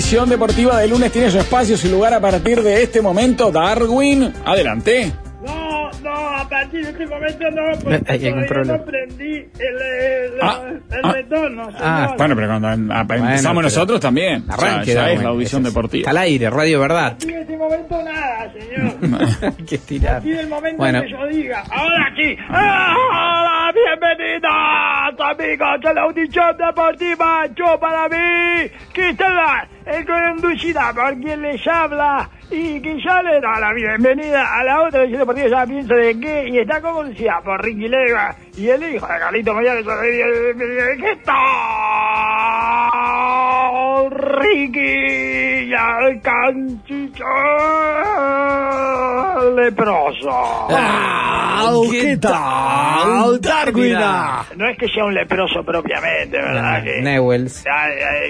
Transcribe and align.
La 0.00 0.02
audición 0.02 0.30
deportiva 0.30 0.78
de 0.78 0.88
lunes 0.88 1.12
tiene 1.12 1.30
su 1.30 1.36
espacio, 1.38 1.76
su 1.76 1.86
lugar 1.90 2.14
a 2.14 2.20
partir 2.20 2.62
de 2.62 2.82
este 2.82 3.02
momento. 3.02 3.52
Darwin, 3.52 4.32
adelante. 4.46 5.12
No, 5.44 5.90
no, 6.02 6.10
a 6.38 6.48
partir 6.48 6.82
de 6.86 6.90
este 6.92 7.06
momento 7.06 7.44
no, 7.50 7.78
porque 7.84 8.02
Hay 8.10 8.26
algún 8.28 8.46
problema. 8.46 8.78
no 8.78 8.84
prendí 8.86 9.34
el, 9.34 9.42
el, 9.60 10.30
Ah, 10.40 10.62
el 10.66 11.00
ah, 11.04 11.12
retorno. 11.12 11.68
ah, 11.78 12.04
señor. 12.06 12.16
Bueno, 12.16 12.34
pero 12.34 12.46
cuando 12.48 12.72
em- 12.72 12.90
empezamos 12.90 13.42
pero- 13.42 13.62
nosotros 13.62 14.00
también. 14.00 14.44
Arranque, 14.48 14.86
ya, 14.86 14.94
ya 14.94 15.00
Darwin. 15.02 15.16
es 15.18 15.22
la 15.22 15.28
audición 15.28 15.62
es. 15.66 15.68
deportiva. 15.68 16.00
Está 16.00 16.10
al 16.12 16.16
aire, 16.16 16.48
Radio 16.48 16.80
Verdad. 16.80 17.06
A 17.06 17.08
partir 17.10 17.34
de 17.34 17.40
este 17.42 17.56
momento 17.58 18.02
nada, 18.02 18.52
señor. 18.54 18.94
Hay 19.58 19.64
que 19.66 19.74
A 19.74 19.78
estirar. 19.78 20.12
partir 20.14 20.36
del 20.38 20.48
momento 20.48 20.76
Bueno, 20.78 21.02
que 21.02 21.10
yo 21.10 21.26
diga, 21.26 21.62
ahora 21.70 22.10
sí, 22.16 22.36
hola, 22.48 23.72
bienvenidos 23.74 24.50
amigos 25.20 25.68
a 25.84 25.92
la 25.92 26.02
audición 26.02 26.56
deportiva, 26.56 27.46
yo 27.54 27.78
para 27.78 28.08
mí, 28.08 28.70
está 28.94 29.68
el 29.86 30.06
conducida 30.06 30.92
por 30.92 31.18
quien 31.20 31.42
les 31.42 31.66
habla 31.66 32.28
y 32.50 32.80
que 32.80 33.00
ya 33.02 33.22
le 33.22 33.40
da 33.40 33.60
la 33.60 33.72
bienvenida 33.72 34.58
a 34.58 34.64
la 34.64 34.82
otra 34.82 35.00
audición 35.00 35.20
deportiva, 35.20 35.48
ya 35.48 35.66
pienso 35.66 35.94
de 35.94 36.18
qué, 36.18 36.48
y 36.48 36.58
está 36.58 36.80
conducida 36.80 37.40
por 37.44 37.62
Ricky 37.62 37.88
Lega 37.88 38.36
y 38.56 38.68
el 38.68 38.82
hijo 38.94 39.06
de 39.06 39.18
Carlito 39.18 39.54
Mayales, 39.54 39.86
¿qué 39.86 41.16
tal, 41.24 41.36
Ricky? 44.20 45.68
Y 45.70 45.74
al 45.74 46.20
canchicho 46.20 47.24
leproso. 49.56 50.30
Ah, 50.70 51.70
¿Qué 51.90 52.16
tal, 52.16 53.40
Darwina? 53.40 54.42
No 54.56 54.68
es 54.68 54.76
que 54.78 54.88
sea 54.88 55.04
un 55.04 55.14
leproso 55.14 55.62
propiamente, 55.64 56.36
¿verdad? 56.38 56.82
Que, 56.82 57.00
Newells. 57.02 57.64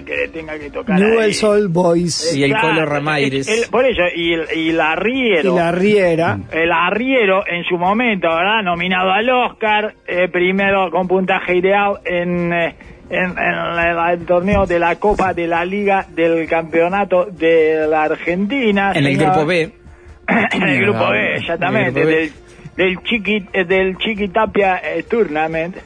que 0.04 0.16
le 0.16 0.28
tenga 0.28 0.58
que 0.58 0.70
tocar. 0.70 0.98
Newell's 0.98 1.42
Old 1.44 1.72
Boys 1.72 2.34
Y 2.34 2.42
el 2.44 2.50
Claro, 2.50 2.68
Colo 2.68 2.86
Ramírez. 2.86 3.48
el- 3.48 3.70
por 3.70 3.84
eso, 3.86 4.02
y 4.14 4.34
el, 4.34 4.46
y 4.54 4.68
el 4.70 4.76
y 4.76 4.80
arriero. 4.80 5.54
la 5.56 5.72
Riera. 5.72 6.38
El 6.52 6.72
arriero 6.72 7.44
en 7.46 7.64
su 7.64 7.76
momento, 7.78 8.28
¿verdad? 8.28 8.62
Nominado 8.62 9.10
al 9.12 9.28
Oscar, 9.30 9.94
eh, 10.06 10.28
primero 10.28 10.90
con 10.90 11.06
puntaje 11.08 11.56
ideal 11.56 11.98
en, 12.04 12.52
eh, 12.52 12.74
en, 13.10 13.36
en 13.36 14.18
el 14.20 14.24
torneo 14.24 14.66
de 14.66 14.78
la 14.78 14.96
Copa 14.96 15.34
de 15.34 15.46
la 15.46 15.64
Liga 15.64 16.06
del 16.08 16.48
Campeonato 16.48 17.26
de 17.26 17.86
la 17.88 18.04
Argentina. 18.04 18.92
En 18.94 19.04
el 19.04 19.16
señor. 19.16 19.32
grupo 19.32 19.46
B. 19.46 19.72
en 20.52 20.62
el 20.62 20.80
grupo 20.80 21.10
B, 21.10 21.34
exactamente, 21.36 22.02
En 22.02 22.08
el 22.08 22.14
del, 22.14 22.32
del 22.76 23.02
Chiqui, 23.02 23.48
del 23.66 23.96
Chiqui 23.98 24.28
Tapia 24.28 24.80
eh, 24.82 25.02
Tournament. 25.02 25.76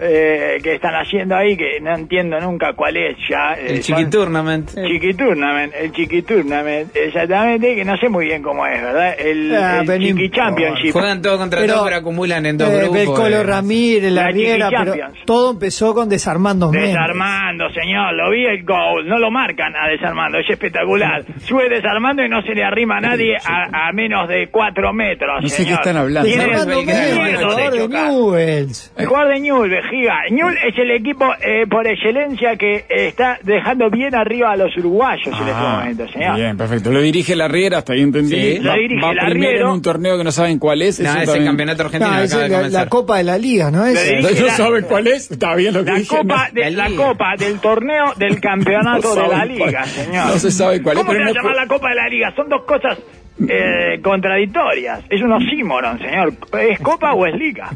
Eh, 0.00 0.58
que 0.62 0.74
están 0.74 0.94
haciendo 0.94 1.36
ahí, 1.36 1.56
que 1.56 1.80
no 1.80 1.94
entiendo 1.94 2.38
nunca 2.40 2.72
cuál 2.74 2.96
es 2.96 3.16
ya. 3.28 3.54
eh, 3.54 3.66
El 3.74 3.80
Chiqui 3.82 4.06
Tournament. 4.06 4.70
Chiqui 4.74 5.14
Tournament, 5.14 5.72
el 5.78 5.92
Chiqui 5.92 6.22
Tournament, 6.22 6.90
exactamente, 6.94 7.74
que 7.74 7.84
no 7.84 7.96
sé 7.96 8.08
muy 8.08 8.26
bien 8.26 8.42
cómo 8.42 8.66
es, 8.66 8.80
¿verdad? 8.82 9.14
El, 9.18 9.54
Ah, 9.54 9.80
el 9.86 10.00
Chiqui. 10.02 10.30
Championship. 10.30 10.92
Juegan 10.92 11.22
todos 11.22 11.38
contra 11.38 11.60
Pero- 11.60 11.72
todos, 11.74 11.84
pero 11.86 11.96
acumulan 11.96 12.46
en 12.46 12.58
dos 12.58 12.68
Eh, 12.70 12.78
grupos. 12.78 12.98
el 12.98 13.06
Colo 13.06 13.36
eh. 13.40 13.42
Ramírez, 13.42 14.12
la 14.12 14.22
La 14.24 14.30
Riera, 14.30 14.68
Chiqui 14.68 14.82
pero 14.84 14.94
todo 15.24 15.50
empezó 15.52 15.94
con 15.94 16.08
Desarmando 16.08 16.70
Méndez. 16.70 16.90
Desarmando, 16.90 17.70
señor, 17.70 18.14
lo 18.14 18.30
vi 18.30 18.44
el 18.46 18.64
gol, 18.64 19.06
no 19.06 19.18
lo 19.18 19.30
marcan 19.30 19.74
a 19.76 19.88
desarmando, 19.88 20.38
es 20.38 20.48
espectacular. 20.48 21.24
Sube 21.44 21.68
desarmando 21.68 22.24
y 22.24 22.28
no 22.28 22.42
se 22.42 22.54
le 22.54 22.64
arrima 22.64 22.98
a 22.98 23.00
nadie 23.00 23.36
a, 23.36 23.88
a 23.88 23.92
menos 23.92 24.28
de 24.28 24.48
cuatro 24.48 24.92
metros. 24.92 25.42
No 25.42 25.48
sé 25.48 25.64
qué 25.66 25.72
están 25.74 25.96
hablando. 25.96 26.28
Desarmando 26.28 26.80
el- 26.80 27.36
jugador 27.36 27.72
de. 27.72 27.88
Newell's. 27.88 28.92
El 28.96 29.06
jugador 29.06 29.34
de 29.34 29.40
Ñul, 29.40 29.71
vejiga. 29.72 30.14
Ñul 30.30 30.56
es 30.56 30.78
el 30.78 30.90
equipo 30.92 31.26
eh, 31.40 31.66
por 31.68 31.86
excelencia 31.86 32.56
que 32.56 32.84
está 32.88 33.38
dejando 33.42 33.90
bien 33.90 34.14
arriba 34.14 34.52
a 34.52 34.56
los 34.56 34.76
uruguayos 34.76 35.26
en 35.26 35.32
este 35.32 35.50
Ah, 35.54 35.78
momento, 35.80 36.08
señor. 36.12 36.36
Bien, 36.36 36.56
perfecto. 36.56 36.90
Lo 36.92 37.00
dirige 37.00 37.34
la 37.34 37.48
Riera, 37.48 37.78
hasta 37.78 37.92
ahí 37.94 38.02
entendí. 38.02 38.30
Sí, 38.36 38.58
lo 38.60 38.70
va, 38.70 38.76
dirige 38.76 39.00
va 39.04 39.12
el 39.12 39.18
primero 39.30 39.66
en 39.68 39.72
un 39.72 39.82
torneo 39.82 40.16
que 40.18 40.24
no 40.24 40.32
saben 40.32 40.58
cuál 40.58 40.82
es. 40.82 41.00
No, 41.00 41.12
es 41.20 41.28
el 41.28 41.44
campeonato 41.44 41.82
argentino 41.84 42.12
No, 42.12 42.18
que 42.18 42.24
esa 42.24 42.36
acaba 42.36 42.44
es 42.44 42.50
de 42.50 42.54
la, 42.54 42.58
comenzar. 42.58 42.84
la 42.84 42.88
Copa 42.90 43.16
de 43.18 43.24
la 43.24 43.38
Liga, 43.38 43.70
¿no 43.70 43.84
es? 43.86 44.22
No, 44.22 44.48
saben 44.50 44.84
cuál 44.84 45.06
es. 45.08 45.30
Está 45.30 45.54
bien 45.56 45.74
lo 45.74 45.84
que 45.84 45.90
La 45.92 45.98
dije. 45.98 46.08
copa, 46.16 46.48
no. 46.52 46.60
de, 46.62 46.70
La 46.70 46.88
la 46.88 46.96
copa 46.96 47.34
del 47.38 47.58
torneo 47.60 48.12
del 48.16 48.40
campeonato 48.40 49.14
No 49.14 49.22
de 49.22 49.28
la 49.28 49.44
liga, 49.44 49.64
cuál- 49.70 49.86
señor. 49.86 50.26
no 50.26 50.38
se 50.38 50.50
sabe 50.50 50.82
cuál 50.82 50.98
es, 50.98 51.04
¿Cómo 51.04 51.12
se 51.18 51.32
llama 51.34 51.54
la 51.54 51.66
copa 51.66 51.88
de 51.88 51.94
la 51.94 52.08
liga? 52.08 52.32
Son 52.36 52.48
dos 52.48 52.62
cosas 52.64 52.98
eh, 53.48 54.00
contradictorias. 54.02 55.04
Es 55.10 55.20
un 55.22 55.32
oxímoron, 55.32 55.98
señor. 55.98 56.32
¿Es 56.60 56.78
copa 56.80 57.12
o 57.14 57.26
es 57.26 57.34
liga? 57.34 57.70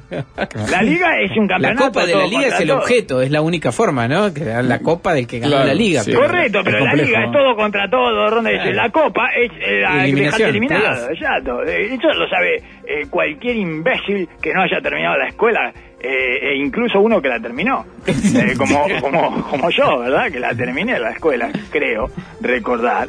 La 0.71 0.83
liga 0.83 1.19
es 1.21 1.31
un 1.37 1.47
La 1.49 1.55
campeonato. 1.55 1.85
copa 1.87 2.07
de 2.07 2.15
la 2.15 2.27
liga 2.27 2.47
es 2.49 2.61
el 2.61 2.69
todo. 2.69 2.79
objeto, 2.79 3.21
es 3.23 3.31
la 3.31 3.41
única 3.41 3.73
forma, 3.73 4.07
¿no? 4.09 4.33
Que 4.33 4.45
la 4.45 4.79
copa 4.81 5.15
del 5.15 5.27
que 5.27 5.39
ganó 5.41 5.53
Claro, 5.53 5.67
la 5.69 5.75
liga. 5.75 6.03
sí. 6.03 6.11
pero- 6.13 6.27
Correcto, 6.27 6.61
pero 6.65 6.85
la 6.85 6.95
liga 6.95 7.21
¿no? 7.21 7.27
es 7.27 7.33
todo 7.33 7.57
contra 7.57 7.89
todo, 7.91 8.31
ronda 8.31 8.51
dice, 8.51 8.63
Claro. 8.63 8.77
La 8.77 8.91
copa 8.91 9.29
es 9.37 9.51
eh, 9.61 9.81
la 9.81 10.05
Eliminación, 10.05 10.51
eliminado, 10.51 11.11
exacto. 11.11 11.63
Eh, 11.65 11.95
Eso 11.95 12.09
lo 12.13 12.29
sabe 12.29 12.57
eh, 12.87 13.07
cualquier 13.11 13.57
imbécil 13.57 14.29
que 14.43 14.53
no 14.53 14.63
haya 14.63 14.81
terminado 14.81 15.17
la 15.19 15.29
escuela, 15.29 15.73
eh, 16.07 16.51
e 16.53 16.57
incluso 16.57 17.01
uno 17.01 17.21
que 17.21 17.29
la 17.29 17.41
terminó, 17.41 17.85
Eh, 18.07 18.55
como, 18.57 18.85
como, 19.01 19.43
como 19.51 19.71
yo, 19.71 19.99
¿verdad? 20.01 20.31
Que 20.31 20.39
la 20.41 20.55
terminé 20.55 20.99
la 20.99 21.11
escuela, 21.11 21.51
creo, 21.71 22.11
recordar. 22.41 23.09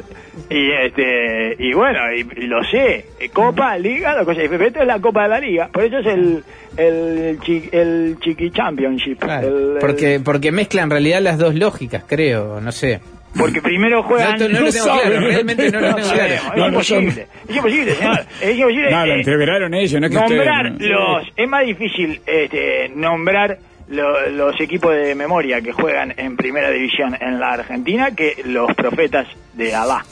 Y 0.50 0.70
este 0.70 1.56
y 1.58 1.72
bueno, 1.74 1.98
y, 2.14 2.20
y 2.42 2.46
lo 2.46 2.62
sé, 2.64 3.04
Copa, 3.32 3.76
Liga, 3.76 4.14
la 4.14 4.24
cosa 4.24 4.40
esto 4.42 4.80
es 4.80 4.86
la 4.86 5.00
Copa 5.00 5.24
de 5.24 5.28
la 5.28 5.40
Liga, 5.40 5.68
por 5.72 5.84
eso 5.84 5.98
es 5.98 6.06
el 6.06 6.44
el, 6.76 7.38
chi- 7.40 7.68
el 7.72 8.16
Chiqui 8.20 8.50
Championship. 8.52 9.18
Claro, 9.18 9.48
el- 9.48 9.72
el- 9.74 9.78
porque, 9.80 10.20
porque 10.24 10.52
mezcla 10.52 10.82
en 10.82 10.90
realidad 10.90 11.20
las 11.20 11.38
dos 11.38 11.54
lógicas, 11.56 12.04
creo, 12.06 12.60
no 12.60 12.70
sé. 12.72 13.00
Porque 13.36 13.60
primero 13.62 13.96
No, 13.98 14.02
juegan... 14.04 14.38
no, 14.38 14.48
lo 14.48 14.54
tengo 14.54 14.70
sabe, 14.72 15.00
claro, 15.02 15.20
no 15.20 15.26
realmente 15.26 15.70
no 15.70 15.80
lo 15.80 15.88
No 15.90 15.94
tengo 15.96 16.08
sabemos, 16.08 16.40
claro. 16.40 16.48
es 16.50 16.56
No, 16.56 16.62
no, 16.62 16.68
imposible. 16.68 17.26
Es 17.48 17.56
imposible, 17.56 17.94
señor. 17.94 18.26
Es 18.40 18.56
imposible. 18.58 18.90
No, 18.90 19.06
lo 19.06 19.12
eh, 19.14 19.18
integraron 19.18 19.74
ellos, 19.74 20.00
no 20.00 20.06
es 20.06 20.12
que 20.12 20.18
nombrar 20.18 20.72
ustedes- 20.72 20.90
los. 20.90 21.28
Es 21.36 21.48
más 21.48 21.66
difícil 21.66 22.20
este, 22.26 22.88
nombrar 22.94 23.58
lo- 23.88 24.28
los 24.30 24.60
equipos 24.60 24.94
de 24.94 25.14
memoria 25.14 25.60
que 25.60 25.72
juegan 25.72 26.12
en 26.16 26.36
primera 26.36 26.70
división 26.70 27.16
en 27.20 27.38
la 27.40 27.52
Argentina 27.52 28.10
que 28.14 28.34
los 28.44 28.72
profetas 28.74 29.26
de 29.54 29.74
Alá. 29.74 30.04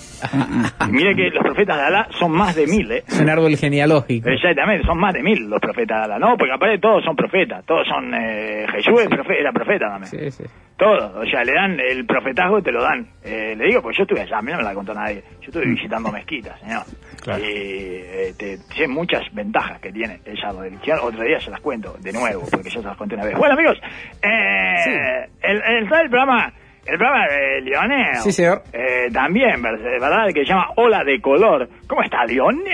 Y 0.88 0.92
mire 0.92 1.14
que 1.14 1.30
los 1.30 1.42
profetas 1.44 1.76
de 1.76 1.82
Alá 1.82 2.08
son 2.18 2.32
más 2.32 2.54
de 2.54 2.66
mil, 2.66 2.90
¿eh? 2.90 3.04
Es 3.06 3.20
un 3.20 3.28
árbol 3.28 3.56
genealógico. 3.56 4.28
Exactamente, 4.28 4.86
son 4.86 4.98
más 4.98 5.14
de 5.14 5.22
mil 5.22 5.48
los 5.48 5.60
profetas 5.60 5.98
de 5.98 6.04
Alá. 6.04 6.18
No, 6.18 6.36
porque 6.36 6.52
aparte 6.52 6.78
todos 6.78 7.04
son 7.04 7.16
profetas. 7.16 7.64
Todos 7.64 7.86
son. 7.88 8.12
Eh, 8.14 8.66
Jesús 8.72 9.00
profe- 9.08 9.38
era 9.38 9.52
profeta 9.52 9.88
también. 9.88 10.06
Sí, 10.10 10.30
sí. 10.30 10.44
Todos, 10.76 11.14
o 11.16 11.24
sea, 11.30 11.42
le 11.42 11.54
dan 11.54 11.80
el 11.80 12.04
profetazgo, 12.04 12.60
te 12.62 12.70
lo 12.70 12.82
dan. 12.82 13.06
Eh, 13.24 13.54
le 13.56 13.64
digo, 13.64 13.80
pues 13.80 13.96
yo 13.96 14.02
estuve 14.02 14.20
allá, 14.20 14.38
a 14.38 14.42
mí 14.42 14.52
no 14.52 14.58
me 14.58 14.64
la 14.64 14.74
contó 14.74 14.92
nadie. 14.92 15.22
Yo 15.40 15.46
estuve 15.46 15.64
visitando 15.64 16.12
mezquitas, 16.12 16.60
señor. 16.60 16.82
Claro. 17.22 17.42
Y 17.42 18.02
este, 18.28 18.58
sé 18.76 18.86
muchas 18.86 19.22
ventajas 19.32 19.80
que 19.80 19.90
tiene 19.90 20.20
esa 20.26 20.52
religión. 20.52 20.98
Otro 21.02 21.22
día 21.22 21.40
se 21.40 21.50
las 21.50 21.60
cuento 21.60 21.96
de 22.00 22.12
nuevo, 22.12 22.42
porque 22.50 22.68
ya 22.68 22.80
se 22.80 22.86
las 22.86 22.96
conté 22.98 23.14
una 23.14 23.24
vez. 23.24 23.38
Bueno, 23.38 23.54
amigos, 23.54 23.78
eh, 24.22 25.26
el, 25.42 25.56
el, 25.62 25.82
el 25.84 25.88
programa, 26.10 26.52
el 26.88 26.98
programa 26.98 27.26
de 27.28 27.60
Lionel. 27.62 28.16
Sí, 28.16 28.32
señor. 28.32 28.62
Eh, 28.72 29.08
también, 29.12 29.60
¿verdad? 29.62 29.84
¿verdad? 30.00 30.26
Que 30.32 30.40
se 30.44 30.46
llama 30.46 30.68
Ola 30.76 31.02
de 31.04 31.20
Color. 31.20 31.68
¿Cómo 31.88 32.02
está, 32.02 32.24
Lionel? 32.24 32.64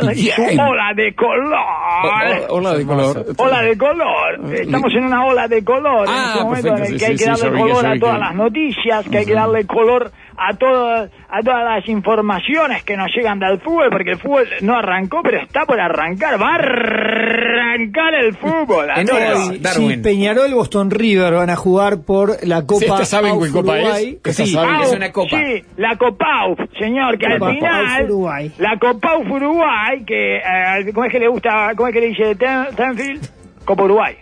Su 0.00 0.08
Bien. 0.42 0.60
Ola 0.60 0.92
de 0.94 1.14
Color. 1.14 1.52
O- 1.54 2.52
o- 2.52 2.56
Hola 2.58 2.74
de 2.74 2.86
color. 2.86 3.26
Ola 3.38 3.62
de 3.62 3.78
color. 3.78 4.54
Estamos 4.54 4.92
en 4.94 5.04
una 5.04 5.24
ola 5.24 5.48
de 5.48 5.64
color 5.64 6.06
en 6.08 6.14
Ah, 6.14 6.24
este 6.32 6.44
momento 6.44 6.68
perfecto, 6.68 6.76
en 6.76 6.92
el 6.92 6.98
sí, 6.98 6.98
que 6.98 7.04
hay 7.06 7.12
que 7.12 7.18
sí, 7.36 7.42
darle 7.44 7.58
color 7.60 7.86
a 7.86 7.98
todas 7.98 8.14
que- 8.14 8.20
las 8.20 8.34
noticias, 8.34 9.08
que 9.08 9.18
hay 9.18 9.26
que 9.26 9.34
darle 9.34 9.66
color 9.66 10.10
a 10.36 10.54
todas 10.56 11.10
a 11.28 11.40
todas 11.42 11.64
las 11.64 11.88
informaciones 11.88 12.82
que 12.84 12.96
nos 12.96 13.10
llegan 13.14 13.38
del 13.38 13.58
fútbol, 13.60 13.88
porque 13.90 14.10
el 14.12 14.18
fútbol 14.18 14.46
no 14.60 14.76
arrancó, 14.76 15.22
pero 15.22 15.38
está 15.40 15.64
por 15.64 15.80
arrancar. 15.80 16.40
Va 16.40 16.52
a 16.52 16.54
arrancar 16.56 18.14
el 18.14 18.34
fútbol. 18.36 18.84
En 18.90 19.00
Antonio. 19.00 19.36
hoy- 19.50 19.58
Darwin. 19.58 19.90
Sí, 19.90 19.96
Peñarol 19.98 20.50
y 20.50 20.54
Boston 20.54 20.90
River 20.90 21.32
van 21.34 21.50
a 21.50 21.56
jugar 21.56 22.02
por 22.06 22.46
la 22.46 22.62
Copa 22.66 22.80
Sí, 22.80 22.84
esta 22.86 23.04
saben 23.04 23.40
qué 23.40 23.50
copa 23.50 23.78
es. 23.78 24.16
Esta 24.24 24.32
Sí. 24.44 24.52
saben 24.52 24.76
que- 24.78 24.84
es 24.84 24.92
una 24.92 25.12
copa. 25.12 25.36
Sí, 25.38 25.64
la 25.76 25.96
Copa 25.96 26.46
UF, 26.48 26.60
señor, 26.78 27.18
que 27.18 27.26
Copa 27.38 27.48
al 27.48 27.54
final, 27.56 28.04
Uruguay. 28.04 28.52
la 28.58 28.78
Copa 28.78 29.16
UF 29.18 29.30
Uruguay, 29.30 30.04
que, 30.06 30.36
eh, 30.36 30.92
¿cómo 30.92 31.06
es 31.06 31.12
que 31.12 31.18
le 31.18 31.28
gusta, 31.28 31.72
cómo 31.76 31.88
es 31.88 31.94
que 31.94 32.00
le 32.00 32.06
dice 32.08 32.34
Ten- 32.34 32.74
Tenfield? 32.76 33.28
Copa 33.64 33.84
Uruguay. 33.84 34.16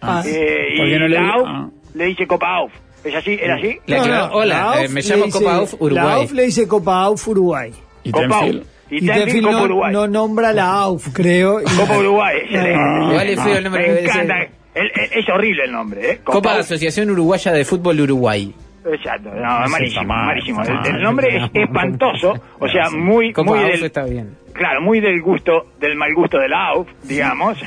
Ah, 0.00 0.22
Eh, 0.26 0.74
¿Por 0.76 0.86
y 0.86 0.90
qué 0.92 0.98
no 0.98 1.08
le- 1.08 1.16
la 1.20 1.34
ah. 1.44 1.68
le 1.94 2.04
dice 2.04 2.26
Copa 2.26 2.46
AUF. 2.56 2.72
¿Es 3.08 3.14
así? 3.14 3.38
¿Era 3.40 3.54
así? 3.56 3.78
Le 3.86 3.96
aclaró, 3.98 4.34
hola, 4.36 4.72
la 4.76 4.84
eh, 4.84 4.88
me 4.88 5.00
llamo 5.02 5.24
dice- 5.24 5.38
Copa 5.38 5.54
AUF 5.56 5.72
La 5.72 5.78
Uruguay. 5.80 6.14
AUF 6.20 6.32
le 6.32 6.42
dice 6.44 6.68
Copa 6.68 7.02
AUF 7.02 7.28
Uruguay. 7.28 7.72
Y 8.04 8.10
Copa 8.10 8.28
Tenfield. 8.28 8.58
AUF. 8.60 8.68
Y, 8.90 8.96
Y 8.96 9.06
Tenfield 9.06 9.44
Copa 9.46 9.56
no, 9.58 9.64
Uruguay. 9.64 9.92
no 9.92 10.06
nombra 10.08 10.52
la 10.52 10.72
AUF, 10.72 11.08
creo. 11.12 11.60
Copa 11.78 11.98
Uruguay. 11.98 12.36
Ah, 12.54 13.08
Igual 13.10 13.28
es 13.28 13.40
feo 13.42 13.56
el 13.58 13.64
nombre 13.64 13.92
Me 13.92 14.00
encanta. 14.00 14.34
El- 14.74 14.90
el- 14.94 15.18
es 15.18 15.28
horrible 15.28 15.64
el 15.64 15.72
nombre, 15.72 16.10
¿eh? 16.10 16.20
Copa 16.24 16.50
AUF. 16.52 16.60
Asociación 16.60 17.10
Uruguaya 17.10 17.52
de 17.52 17.64
Fútbol 17.64 18.00
Uruguay. 18.00 18.54
Exacto, 18.90 19.28
no, 19.34 19.64
es 19.64 19.70
malísimo, 19.70 20.04
mal, 20.04 20.26
malísimo. 20.26 20.62
está 20.62 20.72
El, 20.72 20.86
el 20.86 20.92
mal. 20.94 21.02
nombre 21.02 21.36
es 21.36 21.42
espantoso, 21.54 22.34
o 22.58 22.68
sea, 22.68 22.88
muy, 22.90 23.32
Copa 23.34 23.50
muy 23.50 23.58
AUF 23.58 23.72
del, 23.72 23.84
está 23.84 24.04
bien. 24.04 24.34
claro, 24.54 24.80
muy 24.80 25.00
del 25.00 25.20
gusto, 25.20 25.66
del 25.78 25.94
mal 25.96 26.14
gusto 26.14 26.38
de 26.38 26.48
la 26.48 26.68
AUF, 26.68 26.88
digamos. 27.02 27.58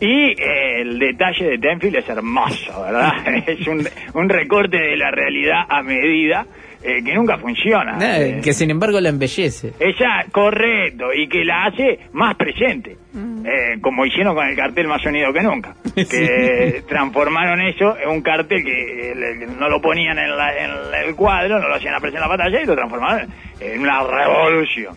Y 0.00 0.30
eh, 0.30 0.80
el 0.82 0.98
detalle 0.98 1.44
de 1.50 1.58
Tenfield 1.58 1.96
es 1.96 2.08
hermoso, 2.08 2.82
¿verdad? 2.82 3.12
Es 3.46 3.66
un, 3.66 3.86
un 4.14 4.28
recorte 4.28 4.76
de 4.76 4.96
la 4.96 5.10
realidad 5.10 5.62
a 5.68 5.82
medida. 5.82 6.46
eh, 6.80 7.02
que 7.04 7.12
nunca 7.14 7.36
funciona. 7.38 7.98
Eh, 8.00 8.40
que 8.40 8.52
sin 8.52 8.70
embargo 8.70 9.00
la 9.00 9.08
embellece. 9.08 9.72
ella, 9.80 10.24
correcto, 10.30 11.12
y 11.12 11.28
que 11.28 11.44
la 11.44 11.64
hace 11.66 11.98
más 12.12 12.36
presente, 12.36 12.96
Eh, 13.44 13.80
como 13.80 14.04
hicieron 14.06 14.34
con 14.36 14.46
el 14.46 14.54
cartel 14.54 14.86
más 14.86 15.04
unido 15.06 15.32
que 15.32 15.40
nunca, 15.42 15.74
que 15.94 16.82
transformaron 16.88 17.60
eso 17.62 17.96
en 17.98 18.10
un 18.10 18.20
cartel 18.22 18.62
que 18.64 19.12
le- 19.16 19.46
no 19.58 19.68
lo 19.68 19.80
ponían 19.80 20.18
en, 20.18 20.36
la- 20.36 20.56
en 20.56 20.70
el 21.08 21.14
cuadro, 21.16 21.58
no 21.58 21.66
lo 21.68 21.74
hacían 21.74 21.94
aparecer 21.94 22.18
en 22.22 22.28
la 22.28 22.36
pantalla 22.36 22.60
y 22.62 22.66
lo 22.66 22.74
transformaron 22.76 23.28
en 23.60 23.80
una 23.80 24.02
revolución, 24.04 24.94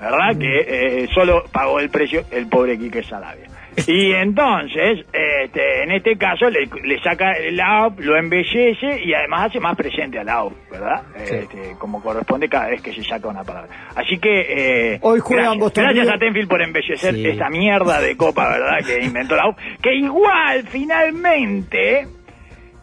¿verdad? 0.00 0.38
Que 0.38 1.02
eh, 1.02 1.08
solo 1.14 1.44
pagó 1.52 1.80
el 1.80 1.90
precio 1.90 2.22
el 2.30 2.46
pobre 2.46 2.78
Quique 2.78 3.02
Salavia. 3.02 3.47
Y 3.86 4.12
entonces, 4.12 5.04
este, 5.12 5.82
en 5.82 5.92
este 5.92 6.16
caso, 6.16 6.48
le, 6.50 6.68
le 6.84 7.00
saca 7.02 7.32
el 7.32 7.60
AUP, 7.60 8.00
lo 8.00 8.16
embellece 8.16 9.02
y 9.04 9.14
además 9.14 9.50
hace 9.50 9.60
más 9.60 9.76
presente 9.76 10.18
al 10.18 10.28
AUP, 10.28 10.52
¿verdad? 10.70 11.02
Este, 11.16 11.74
como 11.78 12.02
corresponde 12.02 12.48
cada 12.48 12.68
vez 12.68 12.82
que 12.82 12.92
se 12.92 13.02
saca 13.04 13.28
una 13.28 13.44
palabra. 13.44 13.68
Así 13.94 14.18
que, 14.18 14.94
eh, 14.94 14.98
Hoy 15.02 15.20
juegan 15.20 15.58
gracias, 15.58 15.84
gracias 15.84 16.08
a 16.08 16.18
Tenfield 16.18 16.48
por 16.48 16.62
embellecer 16.62 17.14
Sí. 17.14 17.26
esta 17.26 17.48
mierda 17.48 18.00
de 18.00 18.16
copa, 18.16 18.48
¿verdad? 18.50 18.78
Que 18.86 19.04
inventó 19.04 19.36
la 19.36 19.44
AUP. 19.44 19.56
Que 19.82 19.94
igual, 19.94 20.64
finalmente, 20.68 22.06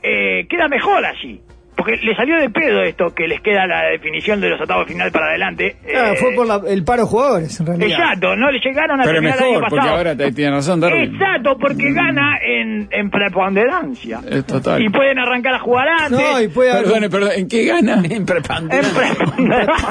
eh, 0.04 0.46
queda 0.50 0.68
mejor 0.68 1.06
así. 1.06 1.42
Porque 1.86 2.04
le 2.04 2.16
salió 2.16 2.36
de 2.38 2.50
pedo 2.50 2.82
esto, 2.82 3.14
que 3.14 3.28
les 3.28 3.42
queda 3.42 3.68
la 3.68 3.84
definición 3.92 4.42
de 4.42 4.50
los 4.50 4.60
octavos 4.60 4.88
final 4.88 5.12
para 5.12 5.28
adelante. 5.28 5.76
Ah, 5.86 6.14
Eh, 6.14 6.16
fue 6.20 6.32
por 6.34 6.48
la- 6.48 6.62
el 6.68 6.84
paro 6.84 7.04
de 7.04 7.08
jugadores, 7.10 7.60
en 7.60 7.66
realidad. 7.68 7.90
Exacto, 8.00 8.36
no 8.36 8.50
le 8.50 8.60
llegaron 8.60 9.00
a 9.00 9.04
Pero 9.04 9.14
terminar 9.14 9.38
el 9.38 9.44
año 9.44 9.50
mejor, 9.52 9.70
porque 9.70 9.76
pasado. 9.78 9.98
ahora 9.98 10.16
te- 10.18 10.32
tiene 10.32 10.52
razón 10.52 10.80
Darwin. 10.80 11.04
Exacto, 11.14 11.58
porque 11.60 11.94
gana 11.94 12.38
en, 12.42 12.88
en 12.90 13.10
preponderancia. 13.12 14.20
Es 14.30 14.46
total. 14.48 14.82
Y 14.82 14.90
pueden 14.90 15.20
arrancar 15.20 15.54
a 15.54 15.60
jugar 15.60 15.88
antes. 15.88 16.12
No, 16.20 16.42
y 16.42 16.48
puede 16.48 16.72
haber- 16.72 16.86
Perdone, 16.86 17.10
perdón, 17.10 17.30
¿en 17.36 17.48
qué 17.48 17.66
gana? 17.66 17.96
En 18.06 18.12
En 18.12 18.26
prepanderancia. 18.26 19.16
preponderancia. 19.16 19.86